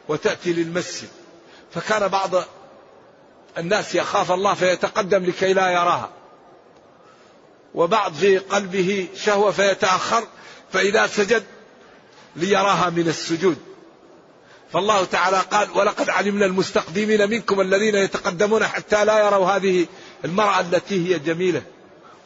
[0.08, 1.08] وتأتي للمسجد
[1.70, 2.30] فكان بعض
[3.58, 6.10] الناس يخاف الله فيتقدم لكي لا يراها.
[7.74, 10.24] وبعض في قلبه شهوة فيتأخر
[10.72, 11.44] فإذا سجد
[12.36, 13.56] ليراها من السجود.
[14.72, 19.86] فالله تعالى قال ولقد علمنا المستقدمين منكم الذين يتقدمون حتى لا يروا هذه
[20.24, 21.62] المرأة التي هي جميلة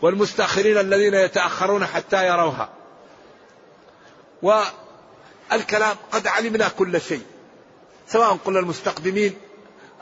[0.02, 2.68] والمستأخرين الذين يتأخرون حتى يروها.
[4.42, 7.22] والكلام قد علمنا كل شيء
[8.08, 9.34] سواء قلنا المستقدمين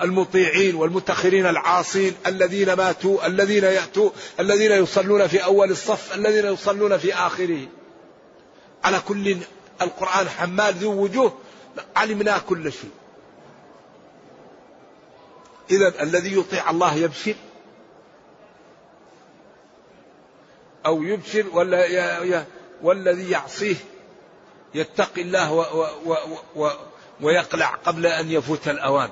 [0.03, 7.15] المطيعين والمتأخرين العاصين الذين ماتوا الذين يأتوا الذين يصلون في أول الصف الذين يصلون في
[7.15, 7.67] آخره.
[8.85, 9.37] على كل
[9.83, 11.39] القرآن حمال ذو وجوه
[11.97, 12.91] علمنا كل شيء.
[15.71, 17.35] إذا الذي يطيع الله يبشر.
[20.87, 22.45] أو يبشر ولا
[22.83, 23.77] والذي يعصيه.
[24.75, 25.63] يتقي الله و
[26.07, 26.17] و
[26.57, 26.71] و
[27.21, 29.11] ويقلع قبل أن يفوت الأوان.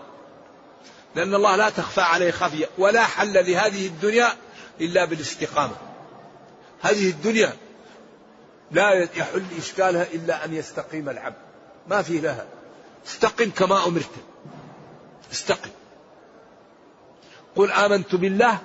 [1.16, 4.32] لأن الله لا تخفى عليه خفية ولا حل لهذه الدنيا
[4.80, 5.76] إلا بالاستقامة.
[6.82, 7.56] هذه الدنيا
[8.70, 11.36] لا يحل إشكالها إلا أن يستقيم العبد.
[11.88, 12.46] ما في لها.
[13.06, 14.10] استقم كما أمرت.
[15.32, 15.70] استقم.
[17.56, 18.58] قل آمنت بالله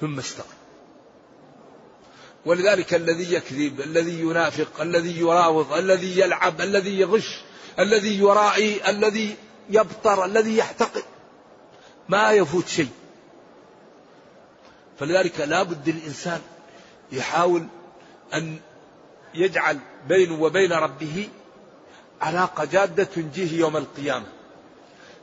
[0.00, 0.56] ثم استقم.
[2.46, 7.40] ولذلك الذي يكذب الذي ينافق الذي يراوض الذي يلعب الذي يغش
[7.78, 9.36] الذي يرائي الذي
[9.70, 11.02] يبطر الذي يحتقر
[12.08, 12.90] ما يفوت شيء.
[14.98, 16.40] فلذلك لا بد الإنسان
[17.12, 17.66] يحاول
[18.34, 18.58] أن
[19.34, 21.28] يجعل بينه وبين ربه
[22.20, 24.26] علاقة جادة تنجيه يوم القيامة.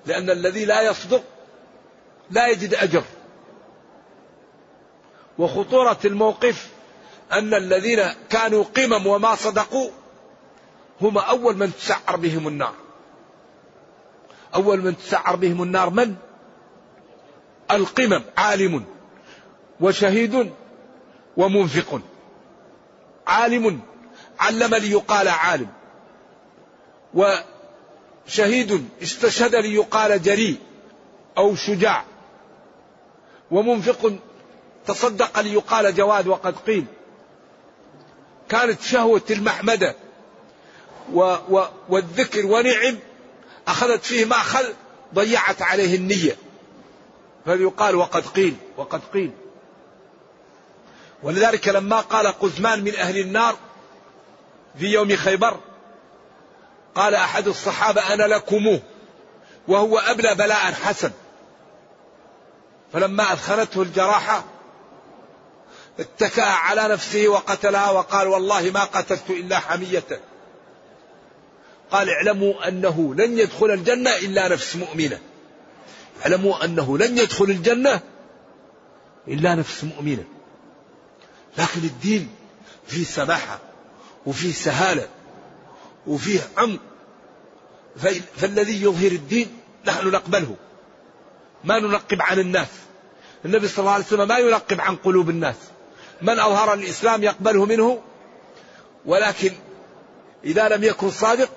[0.05, 1.23] لأن الذي لا يصدق
[2.31, 3.03] لا يجد أجر.
[5.37, 6.69] وخطورة الموقف
[7.31, 9.89] أن الذين كانوا قمم وما صدقوا
[11.01, 12.73] هم أول من تسعر بهم النار.
[14.55, 16.15] أول من تسعر بهم النار من؟
[17.75, 18.85] القمم عالم
[19.79, 20.51] وشهيد
[21.37, 22.01] ومنفق.
[23.27, 23.81] عالم
[24.39, 25.67] علم ليقال عالم
[27.13, 30.57] وشهيد استشهد ليقال جريء
[31.37, 32.05] أو شجاع
[33.51, 34.15] ومنفق
[34.85, 36.85] تصدق ليقال جواد وقد قيل.
[38.49, 39.95] كانت شهوة المحمدة
[41.13, 42.97] و و والذكر ونعم
[43.67, 44.65] أخذت فيه مأخذ
[45.13, 46.37] ضيعت عليه النية.
[47.45, 49.31] فليقال وقد قيل وقد قيل.
[51.23, 53.55] ولذلك لما قال قزمان من أهل النار
[54.79, 55.59] في يوم خيبر
[56.95, 58.79] قال أحد الصحابة أنا لكموه
[59.67, 61.11] وهو أبلى بلاء حسن.
[62.93, 64.43] فلما أثخنته الجراحة
[65.99, 70.21] اتكأ على نفسه وقتلها وقال والله ما قتلت إلا حمية.
[71.91, 75.19] قال اعلموا أنه لن يدخل الجنة إلا نفس مؤمنة.
[76.23, 77.99] اعلموا أنه لن يدخل الجنة
[79.27, 80.23] إلا نفس مؤمنة.
[81.57, 82.29] لكن الدين
[82.87, 83.59] فيه سماحة
[84.25, 85.07] وفيه سهالة
[86.07, 86.79] وفيه عمق
[88.37, 90.55] فالذي يظهر الدين نحن نقبله.
[91.63, 92.67] ما ننقب عن الناس.
[93.45, 95.55] النبي صلى الله عليه وسلم ما ينقب عن قلوب الناس.
[96.21, 98.01] من أظهر الإسلام يقبله منه.
[99.05, 99.51] ولكن
[100.43, 101.49] إذا لم يكن صادق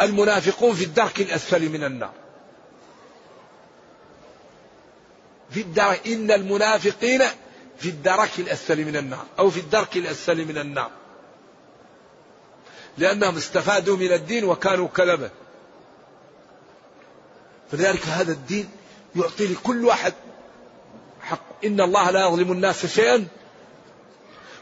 [0.00, 2.21] المنافقون في الدرك الأسفل من النار.
[5.52, 6.06] في الدرك.
[6.06, 7.22] إن المنافقين
[7.78, 10.90] في الدرك الأسفل من النار أو في الدرك الأسفل من النار.
[12.98, 15.30] لأنهم استفادوا من الدين وكانوا كذبة
[17.70, 18.68] فلذلك هذا الدين
[19.16, 20.12] يعطي لكل واحد
[21.20, 21.64] حق.
[21.64, 23.26] إن الله لا يظلم الناس شيئا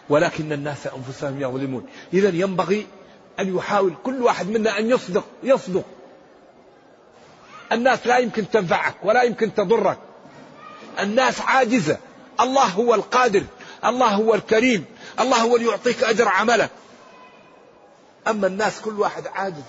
[0.08, 1.86] ولكن الناس أنفسهم يظلمون.
[2.12, 2.86] إذا ينبغي
[3.38, 5.24] أن يحاول كل واحد منا أن يصدق.
[5.42, 5.84] يصدق.
[7.72, 9.98] الناس لا يمكن تنفعك ولا يمكن تضرك.
[11.00, 11.98] الناس عاجزة.
[12.40, 13.44] الله هو القادر.
[13.84, 14.84] الله هو الكريم.
[15.20, 16.70] الله هو اللي يعطيك أجر عملك.
[18.28, 19.62] أما الناس كل واحد عاجز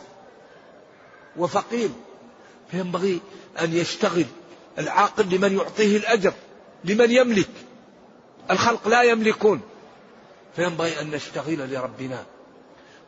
[1.37, 1.89] وفقير.
[2.71, 3.21] فينبغي
[3.61, 4.25] أن يشتغل.
[4.79, 6.33] العاقل لمن يعطيه الأجر
[6.83, 7.49] لمن يملك.
[8.51, 9.61] الخلق لا يملكون.
[10.55, 12.23] فينبغي أن نشتغل لربنا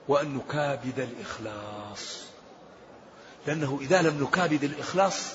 [0.07, 2.23] وأن نكابد الإخلاص.
[3.47, 5.33] لأنه إذا لم نكابد الإخلاص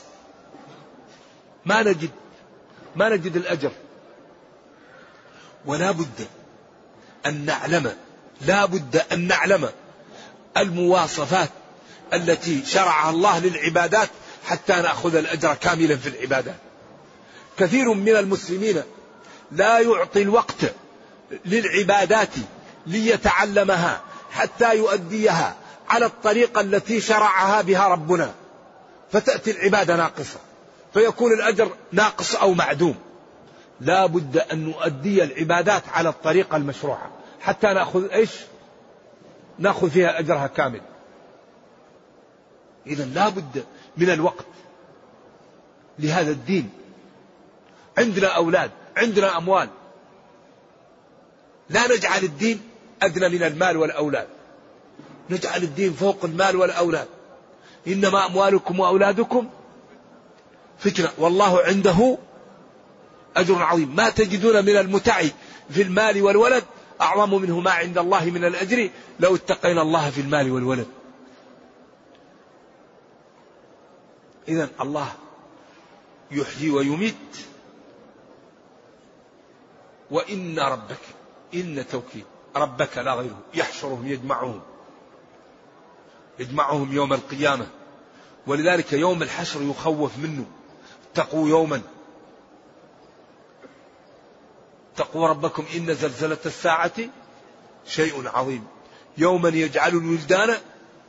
[1.66, 2.11] ما نجد
[2.96, 3.70] ما نجد الأجر.
[5.66, 6.27] ولا بد
[7.27, 7.92] أن نعلم
[8.40, 9.68] لا بد أن نعلم
[10.57, 11.51] المواصفات
[12.14, 14.09] التي شرعها الله للعبادات
[14.44, 16.57] حتى نأخذ الأجر كاملا في العبادات
[17.59, 18.83] كثير من المسلمين
[19.53, 20.72] لا يعطي الوقت
[21.44, 22.29] للعبادات
[22.87, 25.57] ليتعلمها حتى يؤديها
[25.88, 28.35] على الطريقة التي شرعها بها ربنا.
[29.12, 30.38] فتأتي العبادة ناقصة.
[30.94, 32.96] فيكون الأجر ناقص أو معدوم.
[33.81, 37.11] لا بد أن نؤدي العبادات على الطريقة المشروعة.
[37.40, 38.31] حتى نأخذ إيش؟
[39.59, 40.81] نأخذ فيها أجرها كامل.
[42.87, 43.64] إذا لا بد
[43.96, 44.46] من الوقت
[45.98, 46.70] لهذا الدين.
[47.98, 49.68] عندنا أولاد عندنا أموال.
[51.70, 52.61] لا نجعل الدين
[53.03, 54.29] أدنى من المال والأولاد.
[55.31, 57.09] نجعل الدين فوق المال والأولاد.
[57.87, 59.48] إنما أموالكم وأولادكم
[60.79, 62.19] فتنة والله عنده
[63.37, 63.97] أجر عظيم.
[63.97, 65.23] ما تجدون من المتع
[65.71, 66.64] في المال والولد
[67.01, 68.91] أعظم منه ما عند الله من الأجر.
[69.21, 70.87] لو اتقينا الله في المال والولد.
[74.49, 75.12] إذا الله
[76.31, 77.14] يحيي ويميت.
[80.11, 81.01] وإن ربك
[81.55, 82.25] إن توكيد.
[82.57, 83.38] ربك لا غيره.
[83.55, 84.61] يحشرهم يجمعهم.
[86.38, 87.67] يجمعهم يوم القيامة.
[88.47, 90.47] ولذلك يوم الحشر يخوف منه.
[91.18, 91.81] اتقوا يوما.
[94.94, 96.92] اتقوا ربكم إن زلزلة الساعة
[97.87, 98.66] شيء عظيم.
[99.18, 100.54] يوما يجعل الولدان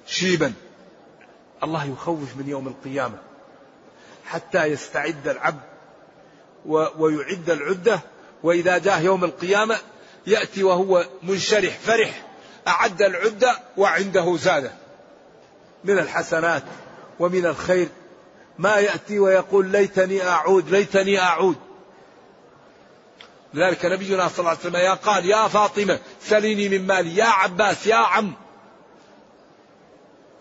[0.05, 0.53] شيبا.
[1.63, 3.17] الله يخوف من يوم القيامة.
[4.25, 5.61] حتى يستعد العبد
[6.97, 7.99] ويعد العدة.
[8.43, 9.77] وإذا جاء يوم القيامة
[10.27, 12.25] يأتي وهو منشرح فرح.
[12.67, 14.71] أعد العدة وعنده زادة.
[15.83, 16.63] من الحسنات
[17.19, 17.87] ومن الخير.
[18.59, 21.55] ما يأتي ويقول ليتني أعود ليتني أعود.
[23.53, 27.17] لذلك نبينا صلى الله عليه وسلم يا قال يا فاطمة سليني من مالي.
[27.17, 28.33] يا عباس يا عم.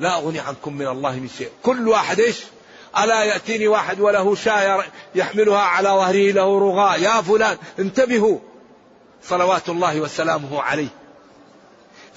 [0.01, 1.51] لا أغني عنكم من الله من شيء.
[1.63, 2.45] كل واحد إيش؟
[2.99, 7.01] ألا يأتيني واحد وله شاة يحملها على ظهره له رغاء.
[7.01, 8.39] يا فلان انتبهوا.
[9.23, 10.89] صلوات الله وسلامه عليه.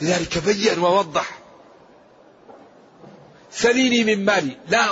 [0.01, 1.37] لذلك بين ووضح.
[3.51, 4.57] سليني من مالي.
[4.69, 4.91] لا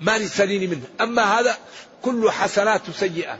[0.00, 0.86] مالي سليني منه.
[1.00, 1.58] أما هذا
[2.02, 3.38] كل حسنات سيئة.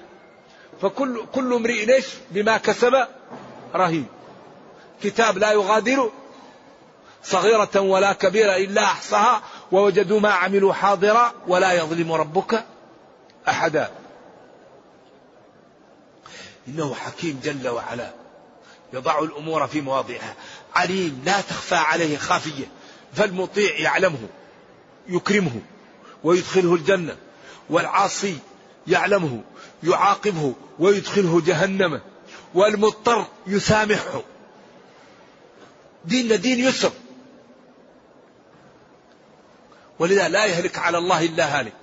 [0.83, 3.07] فكل كل امرئ إيش؟ بما كسب
[3.75, 4.07] رهين.
[5.03, 6.11] كتاب لا يغادر
[7.25, 12.65] صغيرة ولا كبيرة إلا أحصاها ووجدوا ما عملوا حاضرا ولا يظلم ربك
[13.49, 13.91] أحدا.
[16.69, 18.11] إنه حكيم جل وعلا.
[18.93, 20.35] يضع الأمور في مواضعها.
[20.75, 22.65] عليم لا تخفى عليه خافية.
[23.15, 24.29] فالمطيع يعلمه
[25.09, 25.61] يكرمه.
[26.25, 27.17] ويدخله الجنة
[27.71, 28.39] والعاصي
[28.87, 29.43] يعلمه
[29.83, 32.01] يعاقبه ويدخله جهنم
[32.55, 34.23] والمضطر يسامحه.
[36.05, 36.93] ديننا دين يسر.
[39.99, 41.77] ولذا لا يهلك على الله إلا هالك.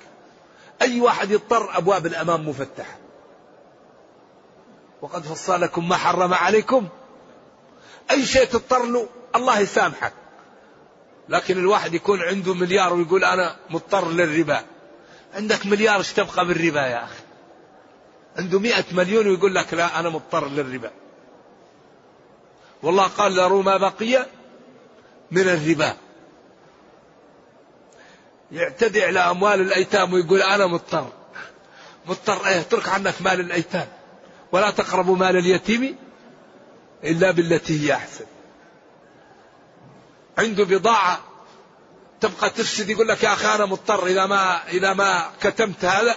[0.82, 2.98] أي واحد يضطر أبواب الأمام مفتحة.
[5.02, 6.88] وقد فصل لكم ما حرم عليكم.
[8.12, 10.14] أي شيء تضطر له الله يسامحك.
[11.32, 14.64] لكن الواحد يكون عنده مليار ويقول أنا مضطر للربا.
[15.34, 17.24] عندك مليار إيش تبقى بالربا يا أخي؟
[18.38, 20.92] عنده مئة مليون ويقول لك لا أنا مضطر للربا.
[22.84, 24.26] والله قال ذروا ما بقي
[25.32, 25.94] من الربا.
[28.52, 31.08] يعتدي على أموال الأيتام ويقول أنا مضطر.
[32.06, 33.88] مضطر إيه؟ اترك عنك مال الأيتام.
[34.52, 35.96] ولا تقربوا مال اليتيم
[37.04, 38.26] إلا بالتي هي أحسن.
[40.38, 41.20] عنده بضاعة
[42.22, 46.16] تبقى تفسد يقول لك يا أخي أنا مضطر إذا ما إذا ما كتمت هذا.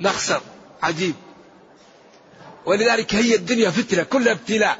[0.00, 0.40] نخسر.
[0.82, 1.14] عجيب.
[2.66, 4.78] ولذلك هي الدنيا فتنة كلها ابتلاء.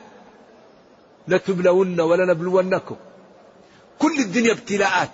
[1.28, 2.97] لتبلون ولنبلونكم.
[3.99, 5.11] كل الدنيا ابتلاءات.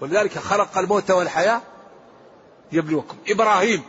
[0.00, 1.62] ولذلك خلق الموت والحياة
[2.72, 3.16] يبلوكم.
[3.28, 3.82] إبراهيم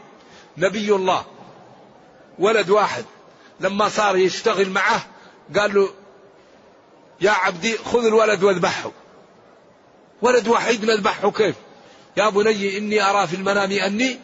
[0.57, 1.25] نبي الله
[2.39, 3.05] ولد واحد.
[3.59, 5.05] لما صار يشتغل معه
[5.55, 5.89] قال له
[7.21, 8.91] يا عبدي خذ الولد واذبحه.
[10.21, 11.55] ولد وحيد نذبحه كيف؟
[12.17, 14.19] يا بني إني أرى في المنام أني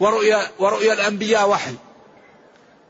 [0.00, 1.74] ورؤيا, ورؤيا الأنبياء وحي.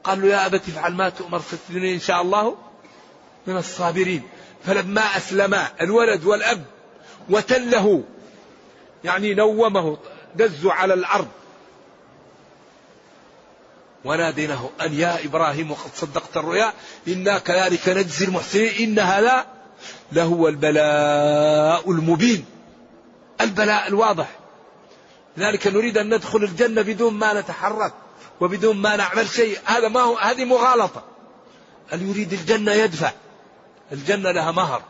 [0.05, 2.57] قال له يا أبت افعل ما تؤمر ستجدني إن شاء الله
[3.47, 4.23] من الصابرين.
[4.67, 6.65] فلما أسلما الولد والأب
[7.31, 8.05] وتله
[9.05, 9.99] يعني نومه
[10.35, 11.29] دزوا على الأرض.
[14.05, 16.73] وناديناه أن يا إبراهيم وقد صدقت الرؤيا
[17.09, 19.47] إنا كذلك نجزي المحسنين إن هذا
[20.13, 22.45] لهو البلاء المبين.
[23.41, 24.29] البلاء الواضح.
[25.37, 27.93] لذلك نريد أن ندخل الجنة بدون ما نتحرك
[28.41, 29.59] وبدون ما نعمل شيء.
[29.65, 31.05] هذا ما هو هذه مغالطة.
[31.93, 33.13] اللي يريد الجنة يدفع؟
[33.93, 34.83] الجنة لها مهر.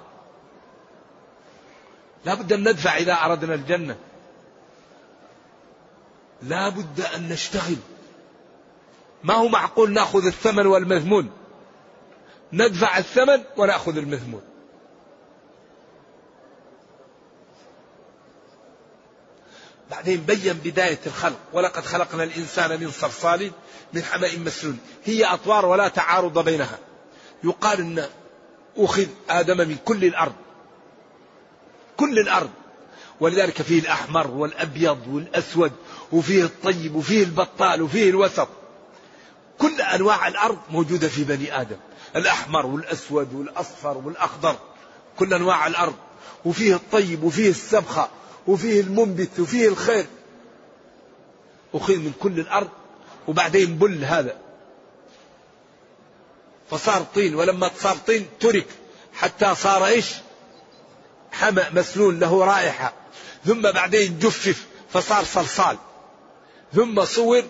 [2.25, 3.97] لا بد أن ندفع إذا أردنا الجنة.
[6.43, 7.77] لا بد أن نشتغل.
[9.25, 11.31] ما هو معقول ناخذ الثمن والمذمون
[12.53, 14.43] ندفع الثمن وناخذ المذمون
[19.91, 23.51] بعدين بين بداية الخلق ولقد خلقنا الإنسان من صلصال
[23.93, 24.79] من حمأ مسنون.
[25.05, 26.79] هي أطوار ولا تعارض بينها.
[27.45, 28.09] يقال أن
[28.77, 30.35] أخذ آدم من كل الأرض.
[31.97, 32.51] كل الأرض.
[33.21, 35.73] ولذلك فيه الأحمر والأبيض والأسود
[36.13, 38.49] وفيه الطيب وفيه البطال وفيه الوسط.
[39.61, 41.77] كل أنواع الأرض موجودة في بني آدم.
[42.17, 44.57] الأحمر والأسود والأصفر والأخضر
[45.19, 45.95] كل أنواع الأرض.
[46.45, 48.09] وفيه الطيب وفيه السبخة
[48.47, 50.07] وفيه المنبت وفيه الخير.
[51.75, 52.69] أخذ من كل الأرض
[53.29, 54.37] وبعدين بل هذا.
[56.71, 58.67] فصار طين ولما صار طين ترك.
[59.15, 60.07] حتى صار إيش؟
[61.33, 62.93] حمأ مسنون له رائحة.
[63.45, 65.77] ثم بعدين جفف فصار صلصال.
[66.75, 67.43] ثم صور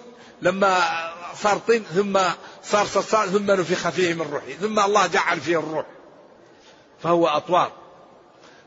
[0.42, 2.18] لما صار طين ثم
[2.64, 5.86] صار صلصال ثم نفخ فيه من روحه ثم الله جعل فيه الروح.
[7.02, 7.72] فهو أطوار.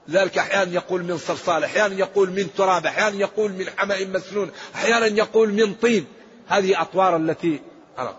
[0.09, 5.05] ذلك أحيانا يقول من صلصال أحيانا يقول من تراب أحيانا يقول من حمأ مسنون أحيانا
[5.05, 6.05] يقول من طين.
[6.47, 7.61] هذه أطوار التي
[7.99, 8.15] أرى.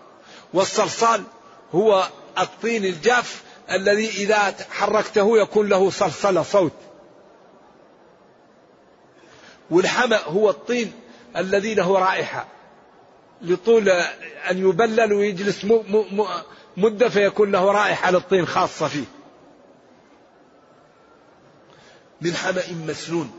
[0.53, 1.23] والصلصال
[1.73, 2.07] هو
[2.39, 6.73] الطين الجاف الذي إذا حركته يكون له صلصلة صوت.
[9.69, 10.93] والحمأ هو الطين
[11.37, 12.54] الذي له رائحة.
[13.41, 13.89] لطول
[14.49, 15.65] أن يبلل ويجلس
[16.77, 19.05] مدة فيكون له رائحة للطين خاصة فيه.
[22.21, 23.31] من حمأ مسنون.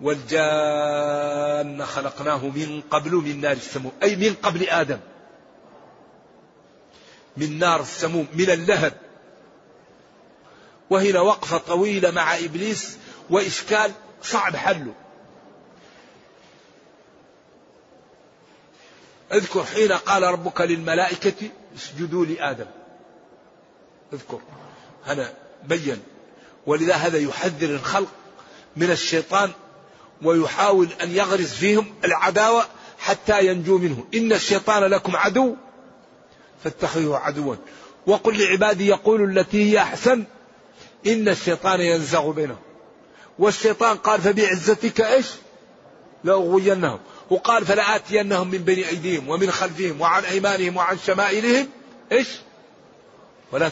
[0.00, 3.92] والجان خلقناه من قبل من نار السموم.
[4.02, 4.98] أي من قبل آدم.
[7.36, 8.92] من نار السموم من اللهب.
[10.90, 12.98] وهنا وقفة طويلة مع إبليس.
[13.30, 14.94] وإشكال صعب حله.
[19.32, 22.66] اذكر حين قال ربك للملائكة اسجدوا لآدم.
[24.12, 24.40] اذكر.
[25.06, 25.32] هنا
[25.64, 26.02] بين.
[26.66, 28.08] ولذا هذا يحذر الخلق
[28.76, 29.50] من الشيطان
[30.22, 32.64] ويحاول أن يغرس فيهم العداوة
[32.98, 34.04] حتى ينجو منه.
[34.14, 35.56] إن الشيطان لكم عدو
[36.64, 37.56] فاتخذوه عدوا.
[38.06, 40.24] وقل لعبادي يقولوا التي هي أحسن.
[41.06, 42.58] إن الشيطان ينزغ بينهم.
[43.38, 45.26] والشيطان قال فبعزتك إيش؟
[46.24, 47.00] لأغوينهم.
[47.30, 51.68] وقال فلآتينهم من بين أيديهم ومن خلفهم وعن أيمانهم وعن شمائلهم.
[52.12, 52.28] إيش؟
[53.52, 53.70] ولا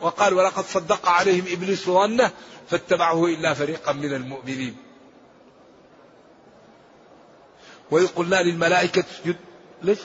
[0.00, 2.30] وقال ولقد صدق عليهم إبليس ظنه
[2.70, 4.76] فاتبعه إلا فريقا من المؤمنين.
[7.90, 9.36] وإذ قلنا للملائكة اسجد.
[9.82, 9.98] ليش؟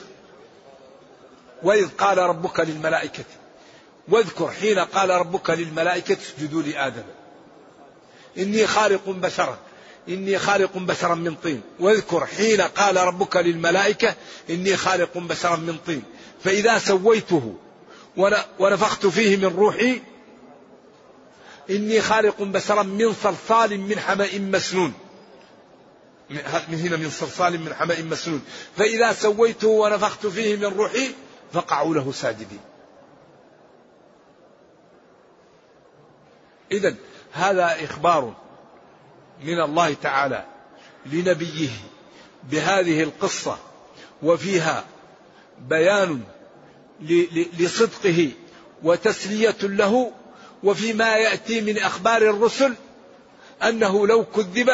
[1.62, 3.24] وإذ قال ربك للملائكة
[4.08, 7.04] واذكر حين قال ربك للملائكة اسجدوا لآدم.
[8.38, 9.58] إني خالق بشرا.
[10.08, 11.62] إني خالق بشرا من طين.
[11.80, 14.14] واذكر حين قال ربك للملائكة
[14.50, 16.02] إني خالق بشرا من طين.
[16.44, 17.54] فإذا سويته
[18.58, 20.02] ونفخت فيه من روحي
[21.70, 24.92] إني خالق بشرا من صلصال من حمأ مسنون.
[26.68, 28.42] من هنا من صلصال من حمأ مسنون.
[28.76, 31.10] فإذا سويته ونفخت فيه من روحي
[31.52, 32.60] فقعوا له ساجدين.
[36.72, 36.94] إذا
[37.32, 38.45] هذا إخبار
[39.44, 40.44] من الله تعالى
[41.06, 41.70] لنبيه
[42.50, 43.58] بهذه القصة
[44.22, 44.84] وفيها
[45.68, 46.20] بيان
[47.58, 48.30] لصدقه
[48.82, 50.12] وتسلية له
[50.62, 52.74] وفيما يأتي من أخبار الرسل
[53.62, 54.70] أنه لو كذب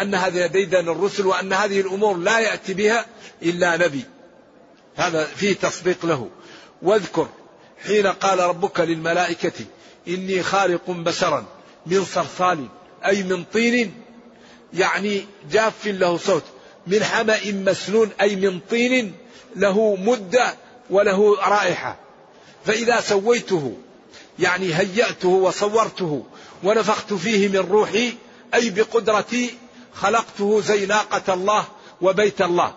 [0.00, 3.06] أن هذا ديدن الرسل وأن هذه الأمور لا يأتي بها
[3.42, 4.04] إلا نبي.
[4.96, 6.30] هذا فيه تصديق له.
[6.82, 7.28] واذكر
[7.86, 9.64] حين قال ربك للملائكة
[10.08, 11.44] إني خالق بشرا
[11.86, 12.66] من صلصال
[13.06, 13.94] أي من طين
[14.74, 16.42] يعني جاف له صوت.
[16.86, 19.14] من حمأ مسنون أي من طين
[19.56, 20.54] له مدة
[20.90, 21.96] وله رائحة.
[22.66, 23.76] فإذا سويته
[24.38, 26.24] يعني هيأته وصورته
[26.62, 28.14] ونفخت فيه من روحي
[28.54, 29.54] أي بقدرتي
[29.94, 31.64] خلقته زي ناقة الله
[32.00, 32.74] وبيت الله.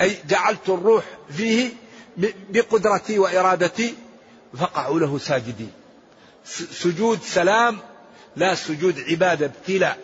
[0.00, 1.04] أي جعلت الروح
[1.36, 1.68] فيه
[2.50, 3.94] بقدرتي وإرادتي
[4.58, 5.72] فقعوا له ساجدين.
[6.70, 7.78] سجود سلام
[8.36, 9.98] لا سجود عبادة ابتلاء.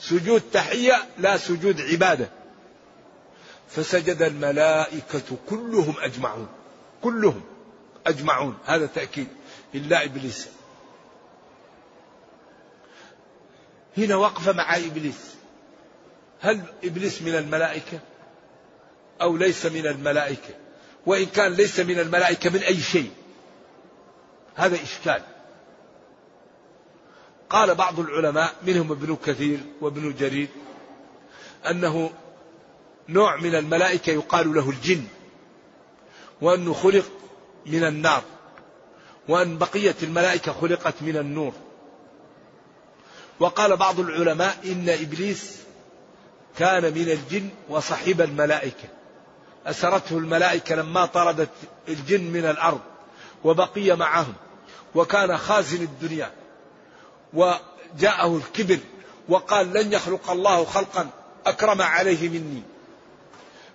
[0.00, 2.28] سجود تحية لا سجود عبادة.
[3.68, 6.48] فسجد الملائكة كلهم أجمعون.
[7.02, 7.42] كلهم
[8.06, 8.58] أجمعون.
[8.64, 9.28] هذا تأكيد.
[9.74, 10.48] إلا إبليس.
[13.98, 15.34] هنا وقف مع إبليس.
[16.40, 18.00] هل إبليس من الملائكة؟
[19.20, 20.54] أو ليس من الملائكة؟
[21.06, 23.10] وإن كان ليس من الملائكة من أي شيء؟
[24.54, 25.22] هذا إشكال.
[27.50, 30.48] قال بعض العلماء منهم ابن كثير وابن جرير
[31.70, 32.10] أنه
[33.08, 35.04] نوع من الملائكة يقال له الجن
[36.40, 37.04] وأنه خلق
[37.66, 38.22] من النار
[39.28, 41.52] وأن بقية الملائكة خلقت من النور.
[43.40, 45.56] وقال بعض العلماء إن إبليس
[46.58, 48.88] كان من الجن وصحب الملائكة.
[49.66, 51.50] أسرته الملائكة لما طردت
[51.88, 52.80] الجن من الأرض
[53.44, 54.34] وبقي معهم
[54.94, 56.30] وكان خازن الدنيا.
[57.32, 58.78] وجاءه الكبر
[59.28, 61.08] وقال لن يخلق الله خلقا
[61.46, 62.62] أكرم عليه مني.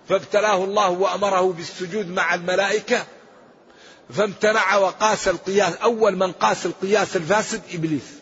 [0.08, 3.06] فابتلاه الله وأمره بالسجود مع الملائكة
[4.10, 8.12] فامتنع وقاس القياس أول من قاس القياس الفاسد إبليس.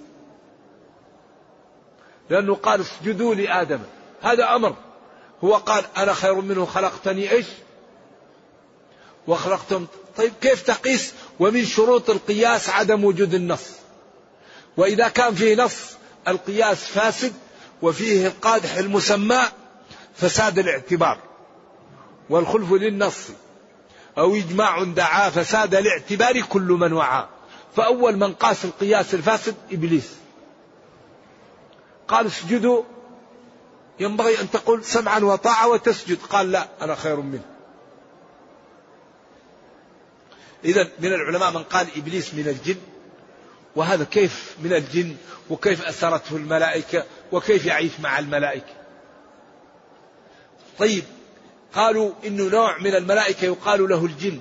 [2.30, 3.80] لأنه قال اسجدوا لآدم.
[4.20, 4.76] هذا أمر.
[5.44, 7.46] هو قال أنا خير منه خلقتني إيش؟
[9.26, 13.79] وخلقتم طيب كيف تقيس؟ ومن شروط القياس عدم وجود النص.
[14.80, 15.96] وإذا كان فيه نص
[16.28, 17.32] القياس فاسد
[17.82, 19.40] وفيه القادح المسمى
[20.14, 21.18] فساد الاعتبار
[22.30, 23.26] والخلف للنص
[24.18, 27.26] أو إجماع دعا فساد الاعتبار كل من وعى
[27.76, 30.10] فأول من قاس القياس الفاسد إبليس
[32.08, 32.82] قال اسجدوا
[34.00, 37.44] ينبغي أن تقول سمعا وطاعة وتسجد قال لا أنا خير منه
[40.64, 42.80] إذا من العلماء من قال إبليس من الجن
[43.76, 45.16] وهذا كيف من الجن
[45.50, 48.74] وكيف أسرته الملائكة وكيف يعيش مع الملائكة؟
[50.78, 51.04] طيب
[51.74, 54.40] قالوا إنه نوع من الملائكة يقال له الجن.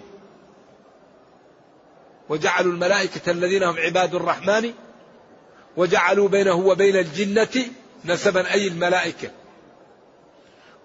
[2.30, 4.74] وجعلوا الملائكة الذين هم عباد الرحمن
[5.78, 7.66] وجعلوا بينه وبين الجنة
[8.06, 9.32] نسبا أي الملائكة.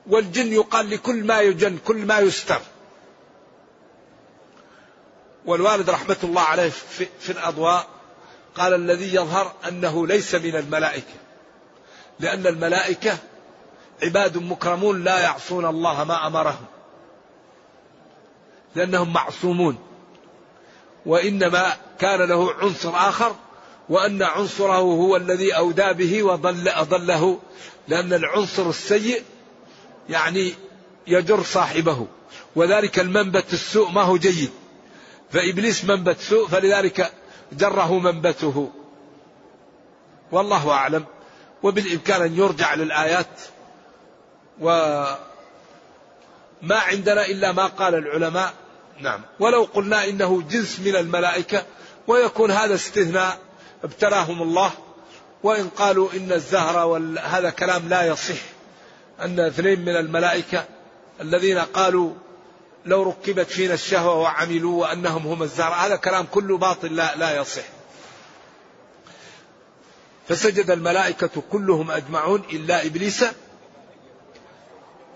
[0.07, 2.61] والجن يقال لكل ما يجن كل ما يستر.
[5.47, 7.94] والوالد رحمة الله عليه في, في الأضواء
[8.57, 11.15] قال الذي يظهر أنه ليس من الملائكة.
[12.21, 13.19] لأن الملائكة
[14.03, 16.65] عباد مكرمون لا يعصون الله ما أمرهم.
[18.75, 19.79] لأنهم معصومون.
[21.07, 23.35] وإنما كان له عنصر آخر
[23.89, 27.39] وأن عنصره هو الذي أودى به وضل أضله.
[27.89, 29.23] لأن العنصر السيء
[30.09, 30.55] يعني
[31.07, 32.07] يجر صاحبه.
[32.57, 34.51] وذلك المنبت السوء ما هو جيد.
[35.31, 37.13] فإبليس منبت سوء فلذلك
[37.59, 38.71] جره منبته.
[40.33, 41.05] والله أعلم.
[41.63, 43.41] وبالإمكان أن يرجع للآيات.
[44.61, 45.19] وما
[46.63, 48.53] عندنا إلا ما قال العلماء.
[49.01, 49.21] نعم.
[49.41, 51.63] ولو قلنا إنه جنس من الملائكة
[52.07, 53.39] ويكون هذا استثناء
[53.85, 54.71] ابتلاهم الله.
[55.43, 58.41] وإن قالوا إن الزهر هذا كلام لا يصح.
[59.21, 60.65] أن اثنين من الملائكة
[61.21, 62.13] الذين قالوا
[62.87, 67.63] لو ركبت فينا الشهوة وعملوا وأنهم هم الزهر هذا كلام كله باطل لا, لا يصح.
[70.29, 73.25] فسجد الملائكة كلهم أجمعون إلا إبليس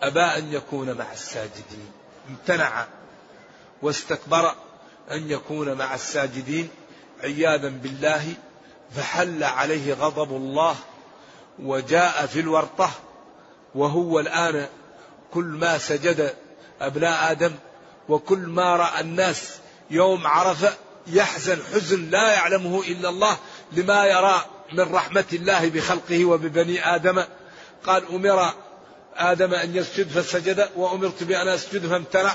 [0.03, 1.93] أبى أن يكون مع الساجدين.
[2.31, 2.87] امتنع
[3.83, 4.55] واستكبر
[5.11, 6.69] أن يكون مع الساجدين.
[7.23, 8.35] عياذا بالله
[8.97, 10.77] فحل عليه غضب الله
[11.59, 12.91] وجاء في الورطة
[13.75, 14.69] وهو الآن
[15.35, 16.35] كل ما سجد
[16.81, 17.53] أبناء آدم
[18.09, 19.43] وكل ما رأى الناس
[19.91, 20.75] يوم عرفة
[21.07, 23.37] يحزن حزن لا يعلمه إلا الله
[23.73, 27.25] لما يرى من رحمة الله بخلقه وببني آدم.
[27.87, 28.53] قال أمر
[29.17, 32.35] آدم أن يسجد فسجد وأمرت بأن أسجد فامتنع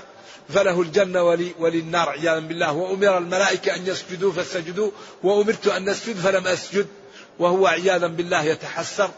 [0.49, 2.71] فله الجنة ولي وللنار عياذا بالله.
[2.71, 4.91] وأمر الملائكة أن يسجدوا فسجدوا
[5.23, 6.87] وأمرت أن أسجد فلم أسجد
[7.39, 9.09] وهو عياذا بالله يتحسر.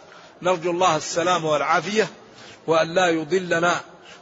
[0.41, 2.07] نرجو الله السلام والعافية
[2.67, 3.81] وأن لا يضلنا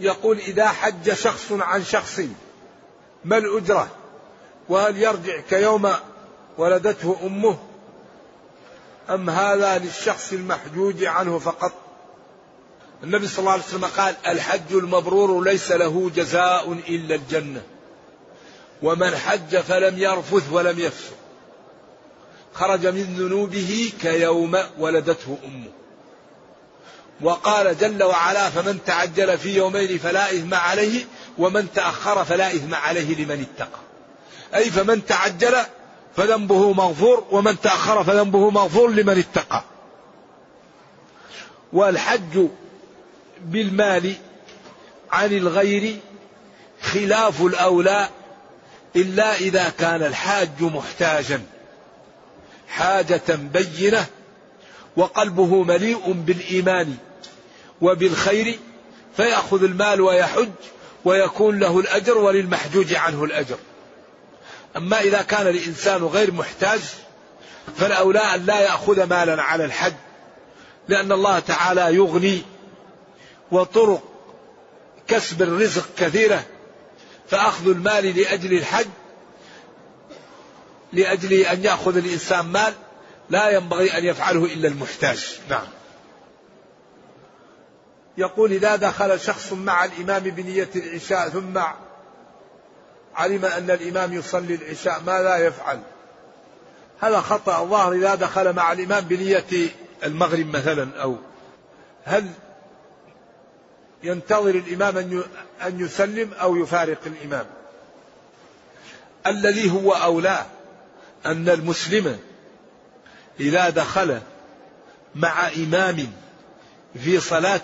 [0.00, 2.20] يقول إذا حج شخص عن شخص
[3.24, 3.88] ما الأجرة؟
[4.68, 5.92] وهل يرجع كيوم
[6.58, 7.58] ولدته أمه؟
[9.10, 11.72] أم هذا للشخص المحجوج عنه فقط؟
[13.02, 17.62] النبي صلى الله عليه وسلم قال الحج المبرور ليس له جزاء إلا الجنة.
[18.82, 21.16] ومن حج فلم يرفث ولم يفسق.
[22.54, 25.70] خرج من ذنوبه كيوم ولدته أمه.
[27.20, 31.04] وقال جل وعلا فمن تعجل في يومين فلا إثم عليه
[31.38, 33.78] ومن تأخر فلا إثم عليه لمن اتقى.
[34.54, 35.56] أي فمن تعجل
[36.16, 39.62] فذنبه مغفور ومن تأخر فذنبه مغفور لمن اتقى.
[41.72, 42.46] والحج
[43.44, 44.14] بالمال
[45.12, 45.96] عن الغير
[46.82, 48.08] خلاف الأولى
[48.96, 51.42] إلا إذا كان الحاج محتاجا
[52.68, 54.06] حاجة بينة
[54.96, 56.96] وقلبه مليء بالإيمان
[57.80, 58.58] وبالخير
[59.16, 60.48] فيأخذ المال ويحج
[61.04, 63.56] ويكون له الأجر وللمحجوج عنه الأجر.
[64.76, 66.80] أما إذا كان الإنسان غير محتاج
[67.76, 69.94] فالأولى أن لا يأخذ مالا على الحج
[70.88, 72.42] لأن الله تعالى يغني
[73.50, 74.02] وطرق
[75.08, 76.44] كسب الرزق كثيرة.
[77.28, 78.86] فأخذ المال لأجل الحج
[80.92, 82.74] لأجل أن يأخذ الإنسان مال
[83.30, 85.38] لا ينبغي أن يفعله إلا المحتاج.
[85.50, 85.66] نعم.
[88.18, 91.58] يقول إذا دخل شخص مع الإمام بنية العشاء ثم
[93.14, 95.80] علم أن الإمام يصلي العشاء ماذا يفعل؟
[97.00, 99.70] هذا خطأ الظاهر إذا دخل مع الإمام بنية
[100.04, 101.16] المغرب مثلا أو
[102.04, 102.26] هل
[104.02, 105.24] ينتظر الإمام
[105.66, 107.46] أن يسلم أو يفارق الإمام؟
[109.26, 110.46] الذي هو أولى
[111.26, 112.18] أن المسلم
[113.40, 114.20] إذا دخل
[115.14, 116.12] مع إمام
[116.94, 117.60] في صلاة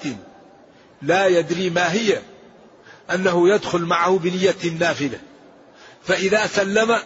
[1.02, 2.20] لا يدري ما هي
[3.14, 5.18] أنه يدخل معه بنية النافلة
[6.04, 6.98] فإذا سلم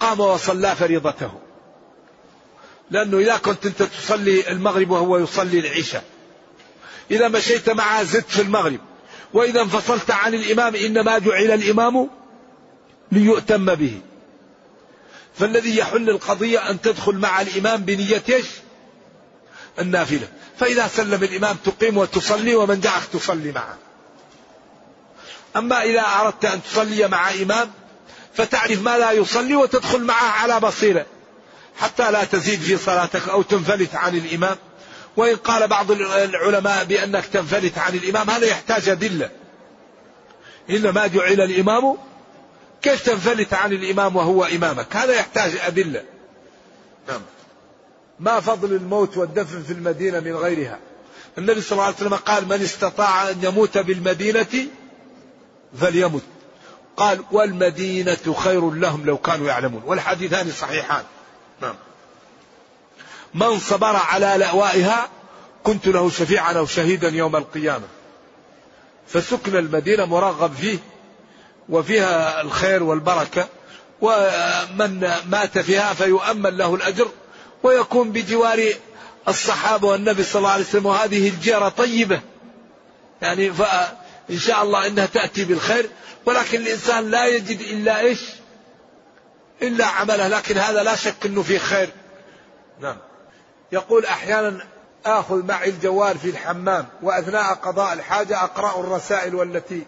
[0.00, 1.32] قام وصلى فريضته.
[2.90, 6.04] لأنه إذا كنت أنت تصلي المغرب وهو يصلي العشاء.
[7.10, 8.80] إذا مشيت معه زدت في المغرب.
[9.34, 12.10] وإذا انفصلت عن الإمام إنما جعل الإمام
[13.12, 14.00] ليؤتم به.
[15.34, 18.22] فالذي يحل القضية أن تدخل مع الإمام بنية
[19.78, 20.28] النافلة.
[20.58, 23.76] فإذا سلم الإمام تقيم وتصلي ومن دعك تصلي معه.
[25.56, 27.70] أما إذا أردت أن تصلي مع إمام
[28.34, 31.06] فتعرف ما لا يصلي وتدخل معه على بصيرة.
[31.78, 34.56] حتى لا تزيد في صلاتك أو تنفلت عن الإمام.
[35.16, 39.30] وإن قال بعض العلماء بأنك تنفلت عن الإمام هذا يحتاج أدلة.
[40.70, 41.96] إنما جعل الإمام
[42.82, 46.02] كيف تنفلت عن الإمام وهو إمامك؟ هذا يحتاج أدلة.
[47.08, 47.20] نعم.
[48.20, 50.78] ما فضل الموت والدفن في المدينة من غيرها.
[51.38, 54.66] النبي صلى الله عليه وسلم قال من استطاع أن يموت بالمدينة
[55.80, 56.22] فليمت.
[56.96, 59.82] قال والمدينة خير لهم لو كانوا يعلمون.
[59.86, 61.04] والحديثان صحيحان.
[61.62, 61.74] نعم.
[63.34, 65.08] من صبر على لأوائها
[65.64, 67.86] كنت له شفيعا أو شهيدا يوم القيامة.
[69.08, 70.78] فسكن المدينة مرغب فيه
[71.68, 73.48] وفيها الخير والبركة
[74.00, 77.08] ومن مات فيها فيؤمن له الأجر.
[77.62, 78.72] ويكون بجوار
[79.28, 82.20] الصحابة والنبي صلى الله عليه وسلم وهذه الجيرة طيبة.
[83.22, 85.90] يعني فإن شاء الله إنها تأتي بالخير.
[86.26, 88.20] ولكن الإنسان لا يجد إلا إيش؟
[89.62, 90.28] إلا عمله.
[90.28, 91.90] لكن هذا لا شك أنه فيه خير.
[92.80, 92.96] نعم.
[93.72, 94.64] يقول أحيانا
[95.06, 99.86] آخذ معي الجوال في الحمام وأثناء قضاء الحاجة أقرأ الرسائل والتي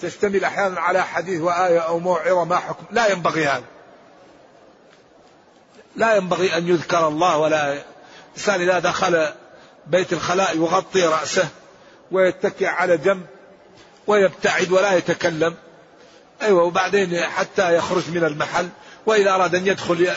[0.00, 3.64] تشتمل أحيانا على حديث وآية أو موعظة ما حكم؟ لا ينبغي هذا.
[5.96, 7.82] لا ينبغي أن يذكر الله ولا
[8.36, 9.28] إنسان إذا دخل
[9.86, 11.48] بيت الخلاء يغطي رأسه
[12.12, 13.26] ويتكئ على جنب
[14.06, 15.54] ويبتعد ولا يتكلم.
[16.42, 18.68] أيوة وبعدين حتى يخرج من المحل
[19.06, 20.08] وإذا أراد أن يدخل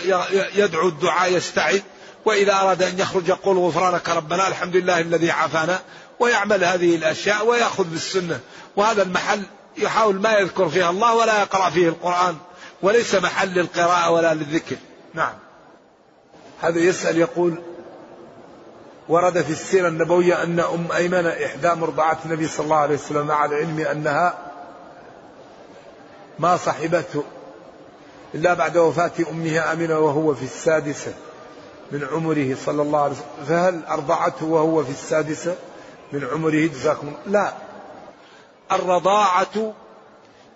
[0.56, 1.84] يدعو الدعاء يستعد
[2.26, 5.80] وإذا أراد أن يخرج يقول غفرانك ربنا الحمد لله الذي عافانا
[6.20, 8.40] ويعمل هذه الأشياء ويأخذ بالسنة.
[8.76, 9.44] وهذا المحل
[9.78, 12.36] يحاول ما يذكر فيها الله ولا يقرأ فيه القرآن
[12.82, 14.76] وليس محل للقراءة ولا للذكر.
[15.14, 15.34] نعم.
[16.64, 17.56] هذا يسأل يقول
[19.10, 23.46] ورد في السيرة النبوية أن أم أيمن إحدى مرضعات النبي صلى الله عليه وسلم مع
[23.46, 24.38] العلم أنها
[26.40, 27.24] ما صحبته
[28.36, 31.14] إلا بعد وفاة أمها أمنة وهو في السادسة
[31.92, 33.46] من عمره صلى الله عليه وسلم.
[33.48, 35.56] فهل أرضعته وهو في السادسة
[36.14, 37.54] من عمره؟ جزاكم لا.
[38.72, 39.74] الرضاعة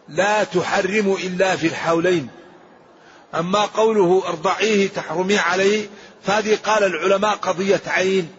[0.07, 2.27] لا تحرم إلا في الحولين.
[3.39, 5.87] أما قوله ارضعيه تحرمي عليه
[6.23, 8.29] فهذه قال العلماء قضية عين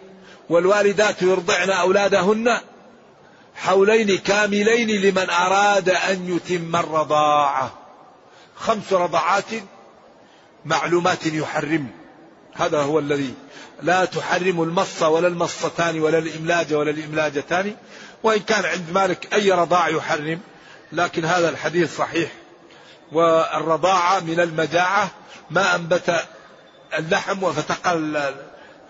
[0.49, 2.59] والوالدات يرضعن أولادهن
[3.55, 7.71] حولين كاملين لمن أراد أن يتم الرضاعة.
[8.55, 9.45] خمس رضعات
[10.65, 11.87] معلومات يحرم.
[12.53, 13.33] هذا هو الذي
[13.81, 17.75] لا تحرم المصة ولا المصتان ولا الإملاج ولا الإملاجتان
[18.23, 20.39] وإن كان عند مالك أي رضاع يحرم
[20.91, 22.31] لكن هذا الحديث صحيح.
[23.11, 25.09] والرضاعة من المجاعة
[25.51, 26.23] ما أنبت
[26.97, 27.87] اللحم وفتق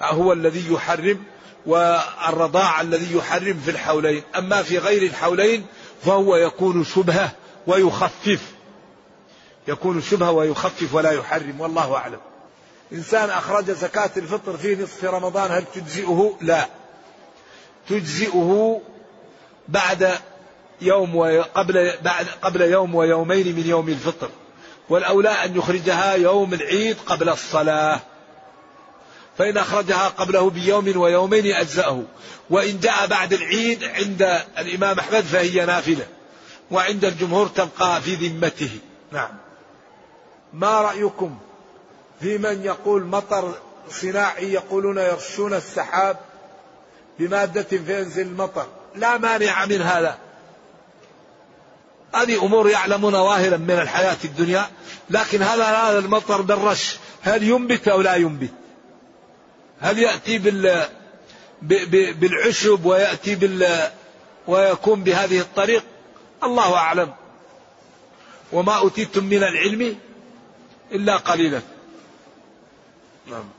[0.02, 1.24] هو الذي يحرم
[1.66, 4.24] والرضاع الذي يحرم في الحولين.
[4.38, 5.66] أما في غير الحولين
[6.06, 7.32] فهو يكون شبهة
[7.68, 8.42] ويخفف.
[9.68, 12.20] يكون شبهة ويخفف ولا يحرم والله أعلم.
[12.94, 16.68] إنسان أخرج زكاة الفطر في نصف رمضان هل تجزئه؟ لا.
[17.90, 18.82] تجزئه
[19.68, 20.20] بعد
[20.82, 24.30] يوم وقبل بعد قبل يوم ويومين من يوم الفطر.
[24.90, 28.00] والأولى أن يخرجها يوم العيد قبل الصلاة.
[29.38, 32.04] فإن أخرجها قبله بيوم ويومين أجزأه.
[32.50, 36.08] وإن جاء بعد العيد عند الإمام أحمد فهي نافلة.
[36.72, 38.80] وعند الجمهور تبقى في ذمته.
[39.12, 39.32] نعم.
[40.54, 41.38] ما رأيكم
[42.22, 43.54] في من يقول مطر
[43.90, 46.18] صناعي يقولون يرشون السحاب
[47.20, 50.18] بمادة فينزل المطر؟ لا مانع من هذا.
[52.16, 54.70] هذه أمور يعلمون ظاهرا من الحياة الدنيا
[55.10, 58.54] لكن هذا هذا المطر بالرش هل ينبت أو لا ينبت؟
[59.82, 60.86] هل يأتي بال
[62.14, 63.90] بالعشب ويأتي بال
[64.48, 65.84] ويكون بهذه الطريق؟
[66.44, 67.14] الله أعلم.
[68.52, 69.96] وما أوتيتم من العلم
[70.92, 71.62] إلا قليلا.
[73.28, 73.50] نعم.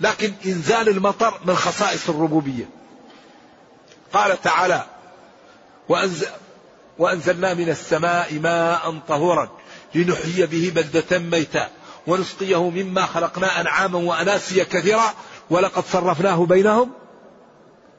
[0.00, 2.68] لكن إنزال المطر من خصائص الربوبية.
[4.12, 4.86] قال تعالى
[5.88, 6.26] وأنزل
[6.98, 9.48] وأنزلنا من السماء ماء طهورا
[9.94, 11.70] لنحيي به بلدة ميتا
[12.06, 15.14] ونسقيه مما خلقنا أنعاما وأناسيا كثيرا
[15.50, 16.92] ولقد صرفناه بينهم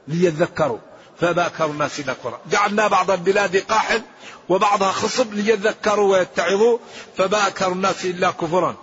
[0.08, 0.80] ليذكروا.
[1.20, 2.16] فأبى أكثر الناس إلا
[2.52, 4.02] جعلنا بعض البلاد قاحل
[4.50, 6.78] وبعضها خصب ليذكروا ويتعظوا.
[7.18, 8.76] فأبى أكثر الناس إلا كفرا.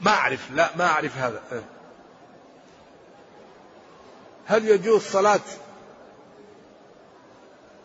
[0.00, 1.42] ما أعرف لا ما أعرف هذا.
[4.46, 5.40] هل يجوز صلاة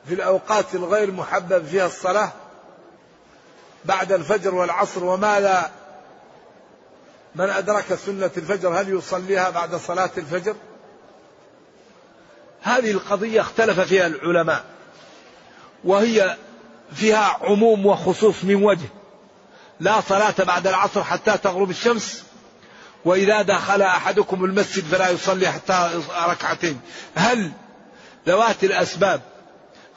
[0.07, 2.31] في الأوقات الغير محبب فيها الصلاة
[3.85, 5.71] بعد الفجر والعصر وماذا
[7.35, 10.55] من أدرك سنة الفجر؟ هل يصليها بعد صلاة الفجر؟
[12.61, 14.63] هذه القضية اختلف فيها العلماء
[15.83, 16.37] وهي
[16.95, 18.89] فيها عموم وخصوص من وجه.
[19.79, 22.23] لا صلاة بعد العصر حتى تغرب الشمس
[23.05, 26.81] وإذا دخل أحدكم المسجد فلا يصلي حتى ركعتين.
[27.15, 27.51] هل
[28.27, 29.21] ذوات الأسباب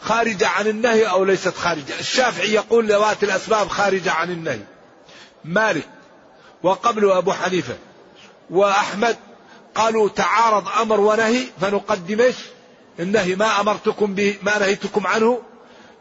[0.04, 2.00] خارجة عن النهي أو ليست خارجة.
[2.00, 4.60] الشافعي يقول ذوات الأسباب خارجة عن النهي.
[5.44, 5.88] مالك
[6.62, 7.76] وقبله أبو حنيفة
[8.50, 9.16] وأحمد
[9.74, 12.36] قالوا تعارض أمر ونهي فنقدم إيش؟
[13.00, 13.34] النهي.
[13.34, 15.42] ما أمرتكم به ما نهيتكم عنه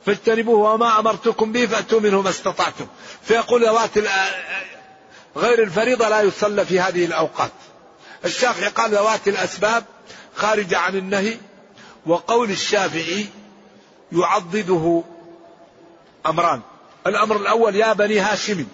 [0.06, 2.88] فاجتنبوه وما أمرتكم به فأتوا منه ما استطعتم.
[3.22, 3.98] فيقول ذوات
[5.38, 7.52] غير الفريضة لا يصلى في هذه الأوقات.
[8.26, 9.84] الشافعي قال ذوات الأسباب
[10.36, 11.38] خارجة عن النهي
[12.06, 13.28] وقول الشافعي
[14.14, 15.04] يعضده
[16.26, 16.62] أمران.
[17.08, 18.66] الأمر الأول يا بني هاشم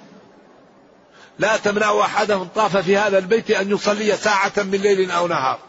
[1.40, 5.60] لا تمنع أحدهم طاف في هذا البيت أن يصلي ساعة من ليل أو نهار.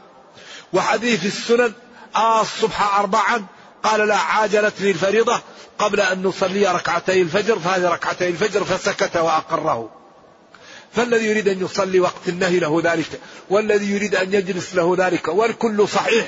[0.72, 1.72] وحديث السنن
[2.16, 3.44] آه الصبح أربعا
[3.82, 5.40] قال لا عاجلتني الفريضة
[5.78, 9.90] قبل أن نصلي ركعتي الفجر فهذه ركعتي الفجر فسكت وأقره.
[10.92, 15.88] فالذي يريد أن يصلي وقت النهي له ذلك والذي يريد أن يجلس له ذلك والكل
[15.88, 16.26] صحيح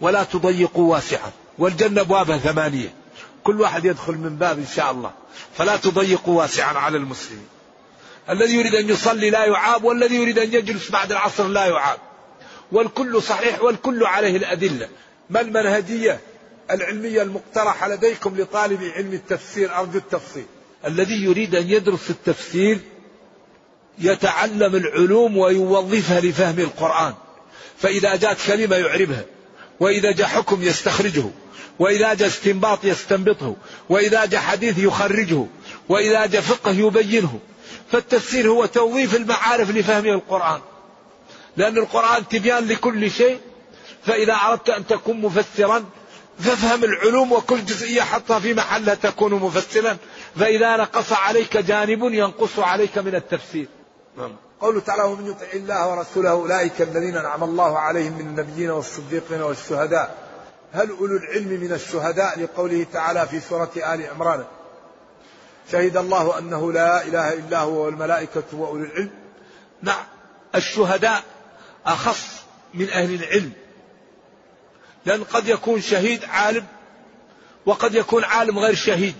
[0.00, 2.94] ولا تضيقوا واسعا والجنة أبوابها ثمانية.
[3.44, 5.10] كل واحد يدخل من باب إن شاء الله.
[5.56, 7.46] فلا تضيقوا واسعا على المسلمين.
[8.30, 11.98] الذي يريد أن يصلي لا يعاب والذي يريد أن يجلس بعد العصر لا يعاب.
[12.72, 14.88] والكل صحيح والكل عليه الأدلة.
[15.30, 16.20] ما المنهجية
[16.70, 20.46] العلمية المقترحة لديكم لطالب علم التفسير؟ أرجو التفصيل.
[20.86, 22.78] الذي يريد أن يدرس التفسير
[23.98, 27.14] يتعلم العلوم ويوظفها لفهم القرآن.
[27.78, 29.24] فإذا جاءت كلمة يعربها
[29.80, 31.24] وإذا جاء حكم يستخرجه.
[31.78, 33.56] وإذا جاء استنباط يستنبطه
[33.88, 35.46] وإذا جاء حديث يخرجه
[35.88, 37.38] وإذا جاء فقه يبينه.
[37.92, 40.60] فالتفسير هو توظيف المعارف لفهم القرآن.
[41.56, 43.40] لأن القرآن تبيان لكل شيء
[44.04, 45.84] فإذا أردت أن تكون مفسرا
[46.38, 49.96] فافهم العلوم وكل جزئية حطها في محلها تكون مفسرا
[50.36, 53.68] فإذا نقص عليك جانب ينقص عليك من التفسير.
[54.18, 54.32] نعم.
[54.60, 60.25] قوله تعالى ومن يطع الله ورسوله أولئك الذين أنعم الله عليهم من النبيين والصديقين والشهداء.
[60.76, 64.44] هل أولو العلم من الشهداء لقوله تعالى في سورة آل عمران؟
[65.72, 69.10] شهد الله أنه لا إله إلا هو والملائكة وأولو العلم.
[69.82, 70.04] نعم
[70.54, 71.22] الشهداء
[71.86, 72.26] أخص
[72.74, 73.52] من أهل العلم.
[75.06, 76.66] لأن قد يكون شهيد عالم
[77.66, 79.14] وقد يكون عالم غير شهيد.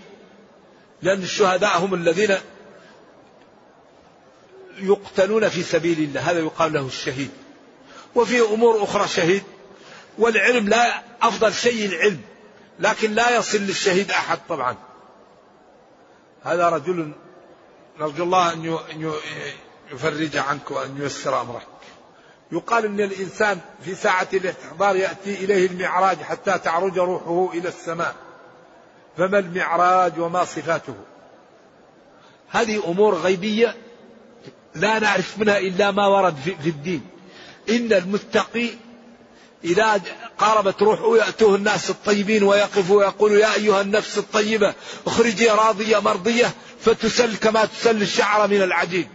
[1.03, 2.37] لأن الشهداء هم الذين
[4.79, 7.31] يقتلون في سبيل الله هذا يقال له الشهيد.
[8.15, 9.43] وفي أمور أخرى شهيد.
[10.19, 12.21] والعلم لا أفضل شيء العلم
[12.79, 14.77] لكن لا يصل للشهيد أحد طبعا.
[16.45, 17.13] هذا رجل
[18.01, 19.13] نرجو الله أن
[19.93, 21.67] يفرج عنك وأن ييسر أمرك.
[22.53, 28.15] يقال إن الإنسان في ساعة الاستحضار يأتي إليه المعراج حتى تعرج روحه إلى السماء.
[29.17, 30.95] فما المعراج وما صفاته؟
[32.51, 33.77] هذه أمور غيبية
[34.75, 37.07] لا نعرف منها إلا ما ورد في الدين.
[37.69, 38.71] إن المتقي
[39.65, 40.01] إذا
[40.39, 44.75] قاربت روحه يأتوه الناس الطيبين ويقفوا ويقولوا يا أيها النفس الطيبة
[45.07, 49.09] اخرجي راضية مرضية فتسل كما تسل الشعر من العجين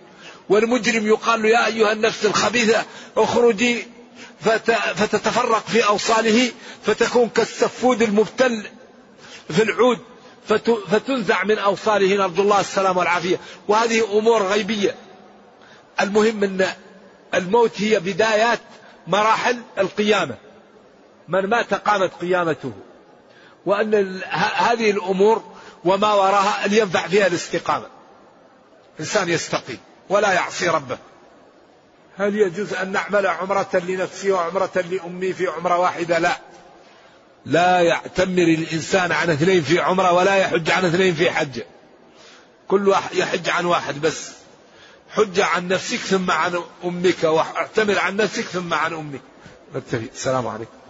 [0.50, 2.86] والمجرم يقال له يا أيها النفس الخبيثة
[3.18, 3.88] اخرجي
[4.96, 6.52] فتتفرق في أوصاله
[6.86, 8.68] فتكون كالسفود المبتل
[9.50, 10.00] في العود
[10.92, 13.40] فتنزع من أوصاله نرجو الله السلام والعافية.
[13.68, 14.96] وهذه أمور غيبية.
[16.02, 16.68] المهم أن
[17.34, 18.60] الموت هي بدايات
[19.12, 20.36] مراحل القيامة.
[21.28, 22.72] من مات قامت قيامته.
[23.66, 24.22] وأن
[24.56, 25.44] هذه الأمور
[25.86, 27.86] وما وراها أن ينفع فيها الاستقامة.
[29.00, 30.98] إنسان يستقيم ولا يعصي ربه.
[32.18, 36.38] هل يجوز أن نعمل عمرة لنفسي وعمرة لأمي في عمرة واحدة؟ لا.
[37.46, 41.66] لا يعتمر الإنسان عن اثنين في عمرة ولا يحج عن اثنين في حجة
[42.68, 44.41] كل واحد يحج عن واحد بس.
[45.12, 49.22] حج عن نفسك ثم عن أمك واعتمر عن نفسك ثم عن أمك.
[49.94, 50.81] السلام عليكم.